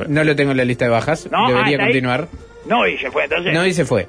No 0.08 0.24
lo 0.24 0.36
tengo 0.36 0.52
en 0.52 0.58
la 0.58 0.66
lista 0.66 0.86
de 0.86 0.92
bajas. 0.92 1.28
No, 1.32 1.46
ah, 1.46 1.50
Debería 1.50 1.72
está 1.74 1.84
ahí. 1.84 1.90
continuar. 1.90 2.28
No, 2.66 2.88
y 2.88 2.98
se 2.98 3.12
fue 3.12 3.26
entonces. 3.26 3.54
No, 3.54 3.66
y 3.66 3.74
se 3.74 3.86
fue. 3.86 4.08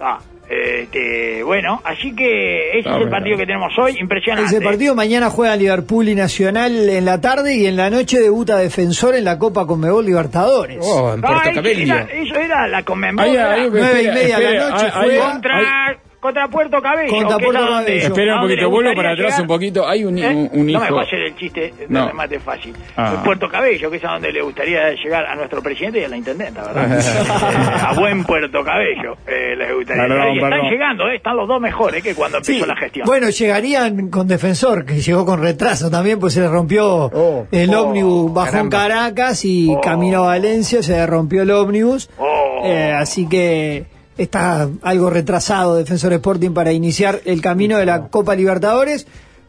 Ah, 0.00 0.18
este, 0.52 1.42
bueno, 1.42 1.80
así 1.84 2.14
que 2.14 2.78
ese 2.78 2.88
es 2.88 2.96
el 2.96 3.08
partido 3.08 3.38
que 3.38 3.46
tenemos 3.46 3.72
hoy, 3.78 3.96
impresionante. 3.98 4.54
Ese 4.54 4.60
partido 4.60 4.94
mañana 4.94 5.30
juega 5.30 5.56
Liverpool 5.56 6.08
y 6.08 6.14
Nacional 6.14 6.88
en 6.88 7.04
la 7.04 7.20
tarde 7.20 7.56
y 7.56 7.66
en 7.66 7.76
la 7.76 7.90
noche 7.90 8.20
debuta 8.20 8.58
Defensor 8.58 9.14
en 9.14 9.24
la 9.24 9.38
Copa 9.38 9.66
Conmebol 9.66 10.04
Libertadores. 10.04 10.78
Oh, 10.80 11.14
en 11.14 11.20
Puerto 11.20 11.48
eso 11.48 11.54
Cabello. 11.54 11.94
era, 11.94 12.08
eso 12.12 12.34
era 12.34 12.68
la 12.68 12.82
Conmebol. 12.82 13.26
Nueve 13.70 14.02
y 14.02 14.06
media 14.08 14.38
de 14.38 14.54
la 14.54 14.70
noche 14.70 14.86
contra, 15.18 15.98
contra 16.22 16.46
Puerto 16.48 16.80
Cabello. 16.80 17.10
Contra 17.10 17.36
Puerto 17.38 17.60
donde- 17.66 17.84
Cabello. 17.84 18.06
Espera 18.06 18.36
un 18.36 18.42
poquito, 18.42 18.70
vuelvo 18.70 18.94
para 18.94 19.10
atrás 19.12 19.26
llegar. 19.26 19.40
un 19.42 19.46
poquito. 19.48 19.88
Hay 19.88 20.04
un, 20.04 20.16
¿Eh? 20.18 20.28
un, 20.28 20.36
un 20.60 20.66
No 20.72 20.78
me 20.80 20.86
hijo. 20.86 20.94
va 20.94 21.00
a 21.00 21.04
hacer 21.04 21.18
el 21.20 21.36
chiste 21.36 21.74
de 21.76 21.86
No. 21.88 22.06
remate 22.06 22.38
fácil. 22.38 22.72
Ah. 22.96 23.20
Puerto 23.24 23.48
Cabello, 23.48 23.90
que 23.90 23.96
es 23.96 24.04
a 24.04 24.12
donde 24.12 24.32
le 24.32 24.40
gustaría 24.40 24.92
llegar 24.92 25.26
a 25.26 25.34
nuestro 25.34 25.60
presidente 25.60 26.00
y 26.00 26.04
a 26.04 26.08
la 26.08 26.16
intendenta, 26.16 26.62
¿verdad? 26.62 27.00
A 27.88 27.94
buen 27.94 28.22
Puerto 28.24 28.62
Cabello 28.64 29.16
eh, 29.26 29.56
les 29.56 29.74
gustaría 29.74 30.02
Perdón, 30.04 30.32
llegar. 30.34 30.52
Y 30.52 30.54
están 30.56 30.70
llegando, 30.70 31.08
eh, 31.08 31.16
están 31.16 31.36
los 31.36 31.48
dos 31.48 31.60
mejores 31.60 32.02
que 32.02 32.14
cuando 32.14 32.38
empezó 32.38 32.52
Sí, 32.60 32.64
la 32.66 32.76
gestión. 32.76 33.04
Bueno, 33.06 33.28
llegarían 33.28 34.08
con 34.08 34.28
Defensor, 34.28 34.84
que 34.86 35.00
llegó 35.00 35.26
con 35.26 35.40
retraso 35.42 35.90
también, 35.90 36.20
pues 36.20 36.34
se 36.34 36.40
le 36.40 36.48
rompió 36.48 37.10
Oh. 37.12 37.46
el 37.50 37.74
Oh, 37.74 37.82
ómnibus, 37.88 38.32
bajó 38.32 38.58
en. 38.58 38.70
Caracas 38.70 39.44
y 39.44 39.68
Oh. 39.74 39.80
camino 39.80 40.22
a 40.22 40.26
Valencia, 40.28 40.82
se 40.82 40.92
le 40.92 41.06
rompió 41.06 41.42
el 41.42 41.50
ómnibus. 41.50 42.08
Oh. 42.18 42.62
Eh, 42.64 42.92
así 42.92 43.28
que 43.28 43.86
está 44.16 44.68
algo 44.82 45.10
retrasado 45.10 45.76
Defensor 45.76 46.12
Sporting 46.14 46.50
para 46.50 46.72
iniciar 46.72 47.20
el 47.24 47.40
camino 47.40 47.78
de 47.78 47.86
la 47.86 48.08
Copa 48.08 48.34
Libertadores. 48.34 49.06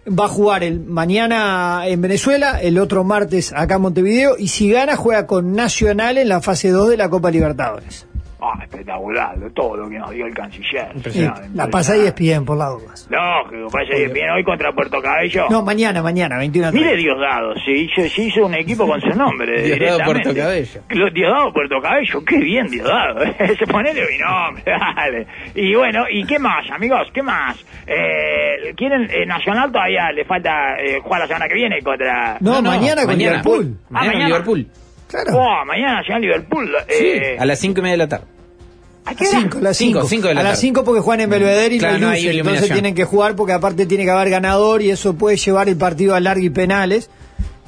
Va 0.08 0.26
a 0.26 0.30
jugar 0.30 0.64
el 0.64 0.82
mañana 0.82 1.84
en 1.88 2.02
Venezuela, 2.02 2.62
el 2.62 2.78
otro 2.78 3.04
martes 3.04 3.54
acá 3.56 3.76
en 3.76 3.82
Montevideo, 3.82 4.36
y 4.38 4.50
si 4.50 4.70
gana 4.70 4.98
juega 4.98 5.28
con 5.28 5.54
Nacional 5.54 6.18
en 6.18 6.28
la 6.28 6.42
fase 6.42 6.70
2 6.70 6.90
de 6.90 6.98
la 6.98 7.10
Copa 7.10 7.32
Libertadores. 7.32 8.06
Ah, 8.46 8.60
espectacular, 8.62 9.36
todo 9.56 9.78
lo 9.78 9.90
que 9.90 9.98
nos 9.98 10.12
dio 10.12 10.26
el 10.26 10.34
canciller. 10.34 10.88
Sí, 10.92 10.98
Impresionante, 10.98 11.50
la 11.54 11.68
pasa 11.68 11.96
y 11.96 12.12
bien 12.18 12.44
por 12.44 12.58
las 12.58 12.72
dudas. 12.72 13.08
Lógico, 13.10 13.70
pasa 13.72 13.96
y 13.96 14.12
bien 14.12 14.30
hoy 14.32 14.44
contra 14.44 14.74
Puerto 14.74 15.02
Cabello. 15.02 15.46
No, 15.50 15.62
mañana, 15.64 16.02
mañana, 16.04 16.38
21 16.38 16.72
Mire 16.74 16.98
Diosdado, 16.98 17.54
se 17.64 17.72
hizo, 17.72 18.02
se 18.10 18.22
hizo 18.24 18.46
un 18.46 18.54
equipo 18.56 18.86
con 18.86 19.00
su 19.00 19.10
nombre. 19.18 19.62
Diosdado. 19.64 20.04
Puerto 20.04 20.36
Cabello. 20.36 20.82
Lo- 20.90 21.10
Diosdado 21.12 21.54
Puerto 21.54 21.76
Cabello, 21.82 22.26
qué 22.26 22.38
bien 22.40 22.68
Diosdado. 22.68 23.20
Se 23.58 23.66
ponele 23.68 24.02
mi 24.12 24.18
nombre, 24.18 24.64
dale. 24.96 25.28
Y 25.56 25.74
bueno, 25.76 26.04
¿y 26.12 26.26
qué 26.26 26.38
más, 26.40 26.70
amigos? 26.72 27.08
¿Qué 27.14 27.22
más? 27.24 27.56
Eh, 27.88 28.74
¿Quieren 28.76 29.08
eh, 29.10 29.26
Nacional 29.26 29.72
todavía 29.72 30.12
le 30.12 30.26
falta 30.26 30.76
eh, 30.80 31.00
jugar 31.02 31.22
la 31.22 31.28
semana 31.28 31.48
que 31.48 31.54
viene 31.56 31.82
contra... 31.82 32.38
No, 32.42 32.62
mañana 32.62 33.06
con 33.06 33.18
Liverpool. 33.18 33.78
Ah, 33.86 33.88
Mañana 33.90 34.12
con 34.12 34.14
mañana. 34.14 34.28
Liverpool. 34.28 34.68
Claro. 35.10 35.32
Oh, 35.38 35.66
mañana 35.66 35.96
Nacional 35.98 36.22
Liverpool. 36.24 36.72
Eh, 36.88 37.38
A 37.40 37.46
las 37.46 37.60
cinco 37.60 37.80
y 37.80 37.84
media 37.84 37.94
de 37.94 37.98
la 38.00 38.08
tarde. 38.10 38.26
¿A 39.06 39.16
qué 39.16 39.28
hora? 39.28 39.40
5, 39.42 39.58
a 39.58 39.62
las 39.62 39.78
Cinco, 39.78 40.00
5. 40.02 40.08
cinco 40.10 40.28
de 40.30 40.34
la 40.36 40.42
a 40.42 40.44
las 40.44 40.54
tarde. 40.54 40.62
5 40.62 40.84
porque 40.84 41.02
juegan 41.02 41.22
en 41.22 41.30
Belvedere 41.30 41.76
y 41.76 41.80
Claro, 41.80 41.98
no 42.00 42.10
hay 42.10 42.28
entonces 42.40 42.70
tienen 42.72 42.96
que 42.96 43.04
jugar 43.06 43.36
porque 43.36 43.54
aparte 43.54 43.86
tiene 43.86 44.04
que 44.06 44.12
haber 44.12 44.30
ganador 44.30 44.82
y 44.82 44.90
eso 44.92 45.14
puede 45.16 45.38
llevar 45.38 45.70
el 45.70 45.78
partido 45.78 46.16
a 46.16 46.20
largo 46.20 46.44
y 46.44 46.50
penales. 46.50 47.10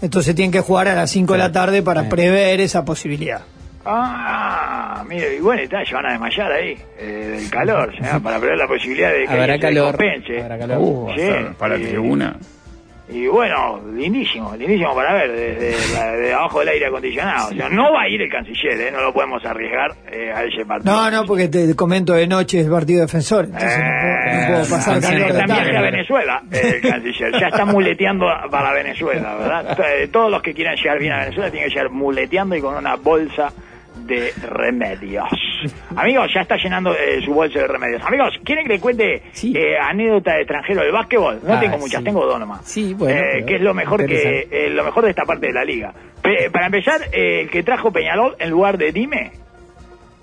Entonces 0.02 0.36
tienen 0.36 0.52
que 0.52 0.60
jugar 0.62 0.88
a 0.88 0.96
las 0.96 1.10
5 1.12 1.34
de 1.34 1.40
la 1.40 1.52
tarde 1.52 1.82
para 1.82 2.04
Sí. 2.04 2.10
prever 2.10 2.60
esa 2.62 2.84
posibilidad. 2.86 3.42
Ah, 3.88 5.04
mire, 5.08 5.36
y 5.36 5.40
bueno, 5.40 5.62
está, 5.62 5.86
se 5.86 5.94
van 5.94 6.06
a 6.08 6.12
desmayar 6.12 6.52
ahí, 6.52 6.76
eh, 6.98 7.38
del 7.40 7.50
calor, 7.52 7.94
¿sí? 7.96 8.02
para 8.24 8.40
ver 8.40 8.58
la 8.58 8.68
posibilidad 8.68 9.12
de 9.12 9.26
que 9.28 9.30
Habrá 9.34 9.54
se 9.54 9.60
calor. 9.60 9.92
compense. 9.96 10.42
Habrá 10.42 10.58
calor. 10.58 10.78
Uh, 10.82 11.10
Sí, 11.16 11.22
para 11.60 11.78
y- 11.78 11.84
tribuna. 11.84 12.36
Y 13.08 13.28
bueno, 13.28 13.80
lindísimo, 13.94 14.56
lindísimo 14.58 14.96
para 14.96 15.14
ver 15.14 15.32
desde 15.32 15.94
la- 15.96 16.12
de 16.14 16.34
abajo 16.34 16.60
del 16.62 16.70
aire 16.70 16.88
acondicionado. 16.88 17.50
O 17.50 17.54
sea, 17.54 17.70
no 17.70 17.94
va 17.94 18.02
a 18.02 18.10
ir 18.10 18.20
el 18.20 18.30
canciller, 18.32 18.82
¿eh? 18.82 18.92
no 18.92 19.00
lo 19.02 19.14
podemos 19.14 19.46
arriesgar 19.46 19.92
eh, 20.12 20.32
a 20.34 20.44
ese 20.44 20.66
partido. 20.66 20.92
No, 20.92 21.12
no, 21.12 21.24
porque 21.26 21.48
te 21.48 21.76
comento 21.76 22.14
de 22.14 22.26
noche 22.26 22.62
es 22.62 22.68
partido 22.68 23.02
defensor. 23.02 23.46
Entonces 23.46 23.78
no, 23.78 23.84
puedo, 24.02 24.40
no 24.42 24.48
puedo 24.48 24.64
Eh, 24.64 24.68
pasar 24.72 24.96
en 24.96 25.46
viaje 25.46 25.78
a. 25.78 25.82
Venezuela, 25.82 26.42
eh, 26.52 26.80
el 26.84 26.90
canciller. 26.90 27.32
Ya 27.40 27.48
está 27.48 27.66
muleteando 27.66 28.26
para 28.50 28.74
Venezuela, 28.74 29.36
¿verdad? 29.36 29.78
Todos 30.12 30.32
los 30.32 30.42
que 30.42 30.54
quieran 30.56 30.76
llegar 30.76 30.98
bien 30.98 31.14
a 31.14 31.20
Venezuela 31.20 31.52
tienen 31.52 31.70
que 31.70 31.76
llegar 31.76 31.92
muleteando 31.92 32.56
y 32.56 32.62
con 32.62 32.76
una 32.76 32.96
bolsa 32.96 33.54
de 34.06 34.32
remedios. 34.50 35.28
Amigos, 35.96 36.32
ya 36.34 36.42
está 36.42 36.58
llenando 36.58 36.94
eh, 36.94 37.22
su 37.24 37.34
bolsa 37.34 37.60
de 37.60 37.68
remedios. 37.68 38.02
Amigos, 38.04 38.34
¿quieren 38.44 38.66
que 38.68 38.74
le 38.74 38.80
cuente 38.80 39.24
Sí. 39.32 39.54
eh, 39.56 39.78
anécdota 39.78 40.34
de 40.34 40.42
extranjero 40.42 40.82
del 40.82 40.92
básquetbol? 40.92 41.40
No 41.44 41.54
Ah, 41.54 41.60
tengo 41.60 41.78
muchas, 41.78 42.00
sí. 42.00 42.06
tengo 42.06 42.26
dos 42.26 42.40
nomás. 42.40 42.62
Sí, 42.66 42.94
bueno, 42.94 43.20
Eh, 43.20 43.44
que 43.46 43.56
es 43.56 43.62
lo 43.62 43.74
mejor 43.74 44.06
que 44.06 44.48
eh, 44.52 44.70
lo 44.70 44.84
mejor 44.84 45.04
de 45.06 45.10
esta 45.12 45.24
parte 45.24 45.48
de 45.48 45.54
la 45.54 45.64
liga. 45.64 45.94
Pe- 46.22 46.50
para 46.52 46.68
empezar, 46.68 47.02
eh, 47.12 47.42
el 47.42 47.50
que 47.50 47.64
trajo 47.64 47.92
Peñalol 47.92 48.36
en 48.40 48.50
lugar 48.50 48.78
de 48.78 48.92
Dime 48.92 49.32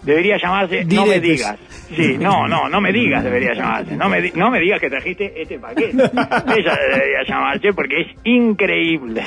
debería 0.03 0.37
llamarse 0.37 0.85
No 0.85 1.07
me 1.07 1.21
digas. 1.21 1.57
Sí, 1.95 2.17
no, 2.19 2.49
no, 2.49 2.69
no 2.69 2.81
me 2.81 2.91
digas 2.93 3.23
debería 3.23 3.53
llamarse. 3.55 3.95
No 3.97 4.09
me, 4.09 4.21
di- 4.21 4.33
no 4.35 4.51
me 4.51 4.59
digas 4.61 4.81
que 4.81 4.89
trajiste 4.91 5.33
este 5.41 5.59
paquete. 5.59 5.91
Ella 5.93 6.77
debería 6.89 7.23
llamarse 7.29 7.73
porque 7.73 8.01
es 8.01 8.07
increíble. 8.25 9.23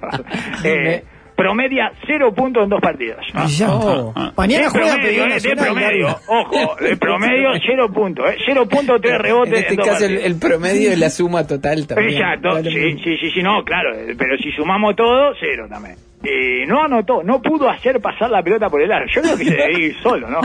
eh, 0.64 1.02
promedia 1.36 1.92
cero 2.06 2.32
puntos 2.34 2.64
en 2.64 2.70
dos 2.70 2.80
partidos. 2.80 3.18
Y 3.46 3.48
ya. 3.48 3.70
Oh. 3.70 4.12
Mañana 4.36 4.64
de 4.64 4.70
juega 4.70 4.94
promedio, 4.94 5.26
eh, 5.26 5.40
de 5.40 5.56
promedio, 5.56 6.18
ojo, 6.26 6.76
de 6.80 6.96
promedio 6.96 7.48
cero 7.66 7.92
puntos, 7.92 8.30
eh, 8.30 8.38
cero 8.44 8.66
puntos 8.66 9.00
tres 9.00 9.14
En 9.14 9.20
rebotes 9.20 9.60
este 9.60 9.76
dos 9.76 9.86
caso, 9.86 10.06
el, 10.06 10.38
promedio 10.38 10.90
es 10.90 10.98
la 10.98 11.10
suma 11.10 11.46
total 11.46 11.86
también. 11.86 12.14
Exacto, 12.14 12.54
Vale 12.54 12.70
sí, 12.70 12.98
sí, 13.04 13.16
sí, 13.18 13.30
sí, 13.32 13.42
no, 13.42 13.62
claro, 13.64 13.94
eh, 13.94 14.14
pero 14.18 14.36
si 14.38 14.50
sumamos 14.52 14.96
todo, 14.96 15.34
cero 15.38 15.66
también. 15.68 15.96
Eh, 16.24 16.64
no 16.66 16.82
anotó, 16.82 17.22
no 17.22 17.40
pudo 17.42 17.68
hacer 17.68 18.00
pasar 18.00 18.30
la 18.30 18.42
pelota 18.42 18.70
por 18.70 18.80
el 18.80 18.90
aro. 18.90 19.06
Yo 19.06 19.20
creo 19.20 19.36
que 19.36 19.44
se 19.44 19.50
debería 19.50 19.88
ir 19.88 19.96
solo, 20.02 20.28
¿no? 20.28 20.40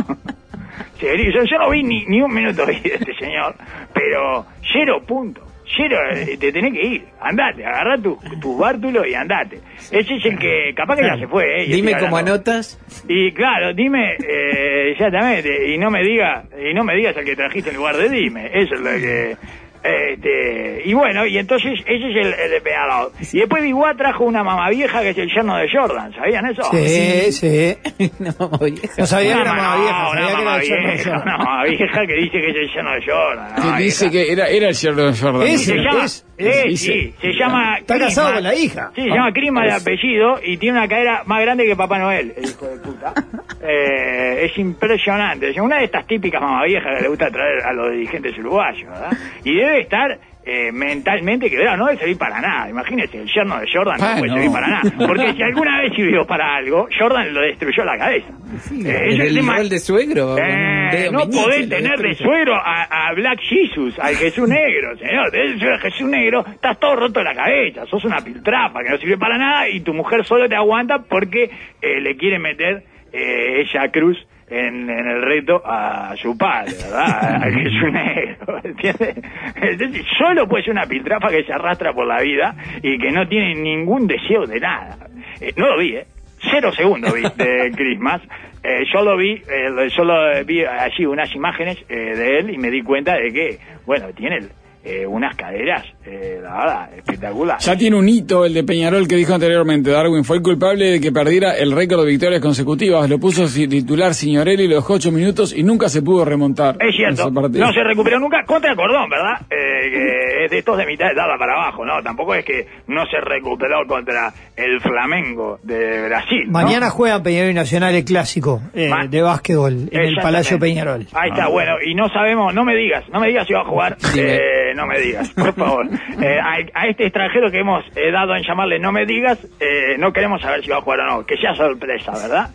Se 1.00 1.32
yo, 1.32 1.44
yo 1.44 1.58
no 1.58 1.70
vi 1.72 1.84
ni, 1.84 2.06
ni 2.06 2.22
un 2.22 2.34
minuto 2.34 2.66
de 2.66 2.74
este 2.74 3.16
señor, 3.18 3.56
pero 3.94 4.46
cero 4.72 5.02
puntos. 5.08 5.51
Cero, 5.76 5.98
eh, 6.14 6.38
te 6.38 6.52
tenés 6.52 6.74
que 6.74 6.86
ir, 6.86 7.06
andate, 7.20 7.66
agarrá 7.66 7.98
tu, 7.98 8.18
tu 8.42 8.58
bártulo 8.58 9.06
y 9.06 9.14
andate. 9.14 9.60
Ese 9.92 10.16
es 10.16 10.26
el 10.26 10.38
que, 10.38 10.74
capaz 10.76 10.98
que 10.98 11.04
ya 11.04 11.18
se 11.18 11.28
fue, 11.28 11.64
¿eh? 11.64 11.66
Dime 11.68 11.94
cómo 11.98 12.18
anotas. 12.18 12.80
Y 13.08 13.32
claro, 13.32 13.74
dime, 13.74 14.16
eh, 14.16 14.92
exactamente, 14.92 15.74
y 15.74 15.78
no 15.78 15.90
me 15.90 16.04
diga, 16.04 16.44
y 16.58 16.74
no 16.74 16.84
me 16.84 16.96
digas 16.96 17.16
el 17.18 17.26
que 17.26 17.36
trajiste 17.36 17.70
en 17.70 17.78
lugar 17.78 17.98
de 17.98 18.10
dime, 18.10 18.48
eso 18.54 18.76
es 18.76 18.82
lo 18.82 18.92
que, 18.92 19.38
este, 19.84 20.82
y 20.86 20.94
bueno, 20.94 21.26
y 21.26 21.38
entonces 21.38 21.80
ese 21.86 22.10
es 22.10 22.16
el, 22.26 22.34
el 22.34 22.52
de 22.52 22.62
Peñarol. 22.62 23.12
Y 23.34 23.40
después 23.40 23.64
Biguá 23.64 23.94
trajo 23.96 24.24
una 24.26 24.44
mamá 24.44 24.70
vieja 24.70 25.02
que 25.02 25.10
es 25.12 25.18
el 25.18 25.30
yerno 25.34 25.58
de 25.58 25.68
Jordan, 25.72 26.14
¿sabían 26.14 26.46
eso? 26.48 26.64
Sí, 26.72 27.32
sí. 27.32 27.78
no, 28.20 28.50
vieja. 28.60 28.94
No 28.98 29.06
sabía 29.06 29.34
que 29.36 29.42
Una 29.42 29.52
era 29.52 29.54
mamá- 29.54 29.76
vieja, 29.78 30.10
una 30.10 30.22
sabía 30.22 30.28
que 30.28 30.32
era 30.34 30.44
mamá 30.44 30.56
el 30.58 30.62
yerno 30.68 30.88
de 30.88 30.94
vieja, 30.96 31.12
una 31.22 31.38
mamá 31.38 31.64
vieja 31.66 32.02
que 32.08 32.14
dice 32.14 32.32
que 32.40 32.50
es 32.50 32.56
el 32.56 32.74
yerno 32.74 32.92
de 32.92 33.02
Jordan. 33.06 33.56
Que 33.78 33.84
dice 33.84 34.10
vieja. 34.10 34.26
que 34.28 34.32
era, 34.34 34.48
era 34.48 34.68
el 34.70 34.74
Sheridan 34.76 35.16
Jordan. 35.16 35.42
Ese. 35.48 35.66
Se 35.66 35.76
llama, 35.78 36.06
es- 36.06 36.26
eh, 36.38 36.76
sí, 36.78 37.14
se 37.22 37.34
llama 37.34 37.78
Está 37.78 38.00
casado 38.00 38.34
con 38.34 38.44
la 38.44 38.56
hija. 38.56 38.92
Sí, 38.96 39.04
se 39.04 39.10
llama 39.10 39.32
Crisma 39.32 39.64
de 39.64 39.74
apellido 39.74 40.40
y 40.44 40.58
tiene 40.58 40.80
una 40.80 40.88
cadera 40.88 41.22
más 41.26 41.40
grande 41.42 41.66
que 41.66 41.76
Papá 41.76 42.00
Noel, 42.00 42.34
el 42.36 42.46
hijo 42.46 42.66
de 42.68 42.78
puta. 42.78 43.14
Eh, 43.64 44.46
es 44.46 44.58
impresionante. 44.58 45.50
Es 45.50 45.58
una 45.58 45.78
de 45.78 45.86
estas 45.86 46.06
típicas 46.08 46.42
mamá 46.42 46.64
viejas 46.66 46.96
que 46.98 47.04
le 47.04 47.10
gusta 47.10 47.30
traer 47.30 47.62
a 47.64 47.74
los 47.74 47.92
dirigentes 47.92 48.38
uruguayos, 48.40 48.90
¿verdad? 48.90 49.12
Y 49.44 49.56
debe 49.56 49.82
estar 49.82 50.18
eh, 50.44 50.72
mentalmente 50.72 51.48
quebrado, 51.48 51.78
no 51.78 51.86
debe 51.86 52.00
servir 52.00 52.18
para 52.18 52.42
nada. 52.42 52.68
Imagínese, 52.70 53.20
el 53.22 53.28
yerno 53.32 53.60
de 53.60 53.68
Jordan 53.72 53.98
no 54.00 54.18
puede 54.18 54.28
no. 54.32 54.34
servir 54.38 54.52
para 54.52 54.68
nada. 54.68 54.82
Porque 55.08 55.34
si 55.34 55.44
alguna 55.44 55.80
vez 55.82 55.94
sirvió 55.96 56.26
para 56.26 56.56
algo, 56.56 56.88
Jordan 56.98 57.32
lo 57.34 57.42
destruyó 57.42 57.84
la 57.86 57.98
cabeza. 58.00 58.28
Sí, 58.62 58.82
Eh, 58.84 59.06
el, 59.10 59.22
el 59.22 59.36
tema- 59.36 59.60
de 59.62 59.78
suegro. 59.80 60.36
eh, 60.40 61.10
no 61.12 61.20
meñique, 61.20 61.38
podés 61.44 61.70
tener 61.70 62.00
de 62.00 62.16
suegro 62.16 62.56
a, 62.56 63.10
a 63.10 63.14
Black 63.14 63.40
Jesus, 63.42 64.00
al 64.00 64.16
Jesús 64.16 64.50
negro, 64.50 64.98
señor. 64.98 65.32
De 65.32 65.78
Jesús 65.80 66.08
negro, 66.10 66.44
estás 66.52 66.80
todo 66.80 66.96
roto 66.96 67.20
de 67.20 67.26
la 67.26 67.36
cabeza, 67.36 67.86
sos 67.86 68.04
una 68.06 68.18
piltrafa 68.22 68.80
que 68.84 68.90
no 68.90 68.98
sirve 68.98 69.18
para 69.20 69.38
nada 69.38 69.70
y 69.70 69.82
tu 69.82 69.94
mujer 69.94 70.26
solo 70.26 70.50
te 70.50 70.56
aguanta 70.56 70.98
porque 71.08 71.52
eh, 71.82 72.02
le 72.02 72.18
quiere 72.18 72.40
meter 72.40 72.84
eh, 73.12 73.62
ella 73.62 73.90
cruz 73.92 74.18
en, 74.50 74.90
en 74.90 75.08
el 75.08 75.22
reto 75.22 75.62
a 75.66 76.14
su 76.18 76.38
padre, 76.38 76.74
¿verdad? 76.84 77.36
Al 77.44 77.54
Jesús 77.54 77.92
negro, 77.92 78.60
¿entiendes? 78.64 79.16
Entonces, 79.56 80.06
solo 80.18 80.48
puede 80.48 80.64
ser 80.64 80.74
una 80.74 80.86
piltrafa 80.86 81.30
que 81.30 81.44
se 81.44 81.54
arrastra 81.54 81.94
por 81.94 82.06
la 82.06 82.22
vida 82.22 82.56
y 82.82 82.98
que 82.98 83.12
no 83.12 83.28
tiene 83.28 83.56
ningún 83.56 84.08
deseo 84.08 84.46
de 84.46 84.60
nada. 84.60 84.98
Eh, 85.40 85.54
no 85.56 85.68
lo 85.68 85.78
vi, 85.78 85.96
¿eh? 85.96 86.06
Cero 86.52 86.72
segundos 86.74 87.14
vi 87.14 87.22
de 87.22 87.72
Christmas. 87.76 88.22
Eh, 88.64 88.84
yo 88.94 89.04
lo 89.04 89.16
vi, 89.18 89.32
eh, 89.34 89.70
lo- 89.72 89.90
solo 89.90 90.16
vi 90.46 90.64
allí 90.66 91.06
unas 91.06 91.34
imágenes 91.34 91.84
eh, 91.90 91.96
de 92.16 92.40
él 92.40 92.50
y 92.52 92.58
me 92.58 92.70
di 92.70 92.82
cuenta 92.84 93.16
de 93.16 93.32
que, 93.32 93.58
bueno, 93.86 94.08
tiene 94.14 94.40
eh, 94.84 95.06
unas 95.06 95.36
caderas, 95.36 95.86
eh, 96.06 96.40
la 96.42 96.58
verdad, 96.58 96.94
espectaculares. 96.98 97.64
Ya 97.64 97.76
tiene 97.76 97.96
un 97.96 98.10
hito 98.10 98.46
el 98.46 98.54
de 98.54 98.64
Peñarol 98.64 99.08
que 99.08 99.16
dijo 99.16 99.34
anteriormente. 99.34 99.92
Darwin 99.92 100.24
fue 100.24 100.38
el 100.38 100.42
culpable 100.42 100.86
de 100.86 101.02
que 101.02 101.12
perdiera 101.12 101.56
el 101.56 101.72
récord 101.72 102.04
de 102.04 102.08
victorias 102.08 102.42
consecutivas. 102.42 103.08
Lo 103.10 103.20
puso 103.20 103.46
titular 103.46 104.16
Signorelli 104.16 104.68
los 104.68 104.90
ocho 104.90 105.12
minutos 105.12 105.54
y 105.56 105.64
nunca 105.64 105.88
se 105.88 106.02
pudo 106.02 106.26
remontar. 106.26 106.78
Es 106.80 106.96
cierto, 106.96 107.30
no 107.30 107.74
se 107.74 107.84
recuperó 107.84 108.20
nunca 108.20 108.44
contra 108.46 108.72
el 108.72 108.76
cordón, 108.76 109.10
¿verdad? 109.10 109.42
Eh, 109.52 109.90
que 109.92 110.46
es 110.46 110.52
de 110.52 110.58
estos 110.58 110.78
de 110.78 110.86
mitad 110.86 111.10
de 111.10 111.16
tabla 111.16 111.38
para 111.38 111.54
abajo, 111.54 111.86
¿no? 111.86 112.02
Tampoco 112.02 112.34
es 112.34 112.44
que 112.44 112.66
no 112.88 113.06
se 113.06 113.22
recuperó 113.22 113.86
contra 113.86 114.34
el 114.56 114.80
Flamengo 114.82 115.60
de 115.64 116.08
Brasil. 116.08 116.46
¿no? 116.46 116.54
Mañana 116.54 116.90
juega 116.90 117.22
Peñarol 117.22 117.52
y 117.52 117.54
Nacional 117.54 117.94
el 117.94 118.04
clásico 118.04 118.62
eh, 118.74 118.90
de 119.10 119.22
básquetbol 119.22 119.90
en 119.92 120.02
el. 120.02 120.16
Palacio 120.22 120.60
Peñarol. 120.60 121.08
Ahí 121.14 121.30
está, 121.32 121.48
bueno, 121.48 121.74
y 121.84 121.96
no 121.96 122.08
sabemos, 122.10 122.54
no 122.54 122.64
me 122.64 122.76
digas, 122.76 123.04
no 123.10 123.20
me 123.20 123.28
digas 123.28 123.48
si 123.48 123.54
va 123.54 123.62
a 123.62 123.66
jugar, 123.66 123.98
Dime. 124.14 124.71
Eh, 124.72 124.76
no 124.76 124.88
me 124.88 125.00
digas, 125.00 125.30
por 125.32 125.54
favor. 125.54 125.88
Eh, 126.22 126.40
a, 126.40 126.58
a 126.74 126.88
este 126.88 127.06
extranjero 127.06 127.50
que 127.50 127.60
hemos 127.60 127.84
eh, 127.96 128.12
dado 128.12 128.36
en 128.36 128.44
llamarle 128.44 128.78
no 128.80 128.92
me 128.92 129.06
digas, 129.06 129.40
eh, 129.60 129.96
no 129.98 130.12
queremos 130.14 130.42
saber 130.42 130.62
si 130.64 130.70
va 130.70 130.78
a 130.78 130.82
jugar 130.82 131.00
o 131.02 131.06
no, 131.08 131.26
que 131.26 131.36
sea 131.38 131.56
sorpresa, 131.56 132.12
¿verdad? 132.12 132.50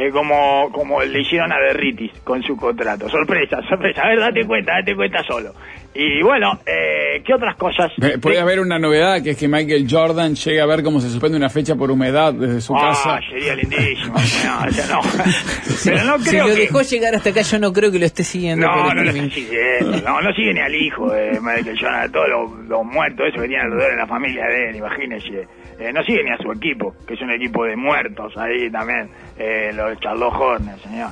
Eh, 0.00 0.10
como, 0.12 0.70
como 0.70 1.02
le 1.02 1.20
hicieron 1.22 1.50
a 1.52 1.58
Derritis 1.58 2.12
con 2.22 2.40
su 2.42 2.56
contrato. 2.56 3.08
Sorpresa, 3.08 3.60
sorpresa, 3.68 4.02
a 4.02 4.08
ver, 4.08 4.20
date 4.20 4.46
cuenta, 4.46 4.72
date 4.74 4.94
cuenta 4.94 5.22
solo. 5.24 5.52
Y 5.94 6.22
bueno, 6.22 6.60
eh, 6.64 7.20
¿qué 7.26 7.34
otras 7.34 7.56
cosas? 7.56 7.90
Eh, 8.00 8.18
Puede 8.20 8.36
De- 8.36 8.42
haber 8.42 8.60
una 8.60 8.78
novedad 8.78 9.20
que 9.22 9.30
es 9.30 9.36
que 9.36 9.48
Michael 9.48 9.88
Jordan 9.90 10.36
llegue 10.36 10.60
a 10.60 10.66
ver 10.66 10.84
cómo 10.84 11.00
se 11.00 11.08
suspende 11.10 11.36
una 11.36 11.48
fecha 11.48 11.74
por 11.74 11.90
humedad 11.90 12.32
desde 12.32 12.60
su 12.60 12.76
Ah, 12.76 12.90
casa. 12.90 13.20
sería 13.28 13.56
lindísimo. 13.56 14.14
No, 14.14 14.20
o 14.20 14.70
sea, 14.70 14.86
no. 14.88 15.00
Pero 15.84 16.04
no 16.04 16.18
Si 16.20 16.36
lo 16.36 16.44
que... 16.46 16.52
dejó 16.52 16.82
llegar 16.82 17.14
hasta 17.16 17.30
acá, 17.30 17.40
yo 17.42 17.58
no 17.58 17.72
creo 17.72 17.90
que 17.90 17.98
lo 17.98 18.04
esté 18.06 18.22
siguiendo. 18.22 18.66
No, 18.68 18.94
no 18.94 19.02
lo 19.02 19.10
está 19.10 19.34
siguiendo. 19.34 19.90
No, 20.04 20.20
no 20.20 20.32
sigue 20.34 20.54
ni 20.54 20.60
al 20.60 20.74
hijo 20.76 21.10
de 21.10 21.40
Michael 21.40 21.76
Jordan, 21.80 22.00
a 22.02 22.12
todos 22.12 22.28
los, 22.28 22.66
los 22.68 22.84
muertos, 22.84 23.26
eso 23.32 23.42
que 23.42 23.48
tiene 23.48 23.62
alrededor 23.64 23.90
de 23.90 23.96
la 23.96 24.06
familia 24.06 24.44
de 24.46 24.70
él, 24.70 24.76
imagínese. 24.76 25.48
Eh, 25.80 25.92
no 25.92 26.02
sigue 26.02 26.24
ni 26.24 26.30
a 26.30 26.36
su 26.38 26.50
equipo, 26.50 26.94
que 27.06 27.14
es 27.14 27.20
un 27.22 27.30
equipo 27.30 27.64
de 27.64 27.76
muertos 27.76 28.36
ahí 28.36 28.68
también, 28.70 29.08
eh, 29.38 29.70
los 29.72 29.98
Charlotte 30.00 30.34
Hornets, 30.34 30.82
señor. 30.82 31.10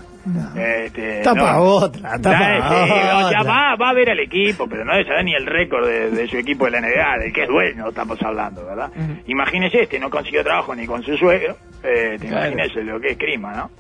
Este, 0.57 1.19
Está 1.19 1.35
no. 1.35 1.43
para 1.45 1.61
otra, 1.61 2.15
está 2.17 2.31
Ya, 2.33 2.39
para 2.59 2.85
sí, 2.87 2.91
no, 2.91 3.31
ya 3.31 3.41
otra. 3.41 3.43
va, 3.45 3.77
va 3.77 3.91
a 3.91 3.95
ver 3.95 4.11
al 4.11 4.19
equipo, 4.19 4.67
pero 4.69 4.85
no 4.85 4.93
debe 4.93 5.05
saber 5.07 5.25
ni 5.25 5.35
el 5.35 5.47
récord 5.47 5.87
de, 5.87 6.11
de 6.11 6.27
su 6.27 6.37
equipo 6.37 6.65
de 6.65 6.73
la 6.73 6.81
NBA, 6.81 7.19
del 7.21 7.33
que 7.33 7.43
es 7.45 7.49
dueño, 7.49 7.89
estamos 7.89 8.21
hablando, 8.23 8.65
¿verdad? 8.67 8.91
Imagínese 9.27 9.83
este, 9.83 10.01
no 10.01 10.11
consiguió 10.11 10.43
trabajo 10.43 10.75
ni 10.75 10.85
con 10.85 11.01
su 11.05 11.17
suegro, 11.17 11.57
eh, 11.85 12.17
te 12.19 12.27
Claro. 12.27 12.51
imagínese 12.51 12.83
lo 12.83 12.99
que 12.99 13.13
es 13.13 13.19
Crima, 13.19 13.53
¿no? 13.55 13.71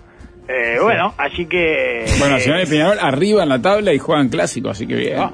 Eh, 0.49 0.79
Bueno, 0.81 1.13
así 1.19 1.47
que... 1.47 2.05
Bueno, 2.21 2.37
eh, 2.37 2.39
Nacional 2.39 2.63
y 2.63 2.67
Peñarol 2.67 2.99
arriba 3.01 3.43
en 3.43 3.49
la 3.49 3.61
tabla 3.61 3.93
y 3.93 3.99
juegan 3.99 4.29
clásico, 4.29 4.71
así 4.71 4.87
que 4.87 4.95
bien. 4.95 5.19
Ah. 5.19 5.33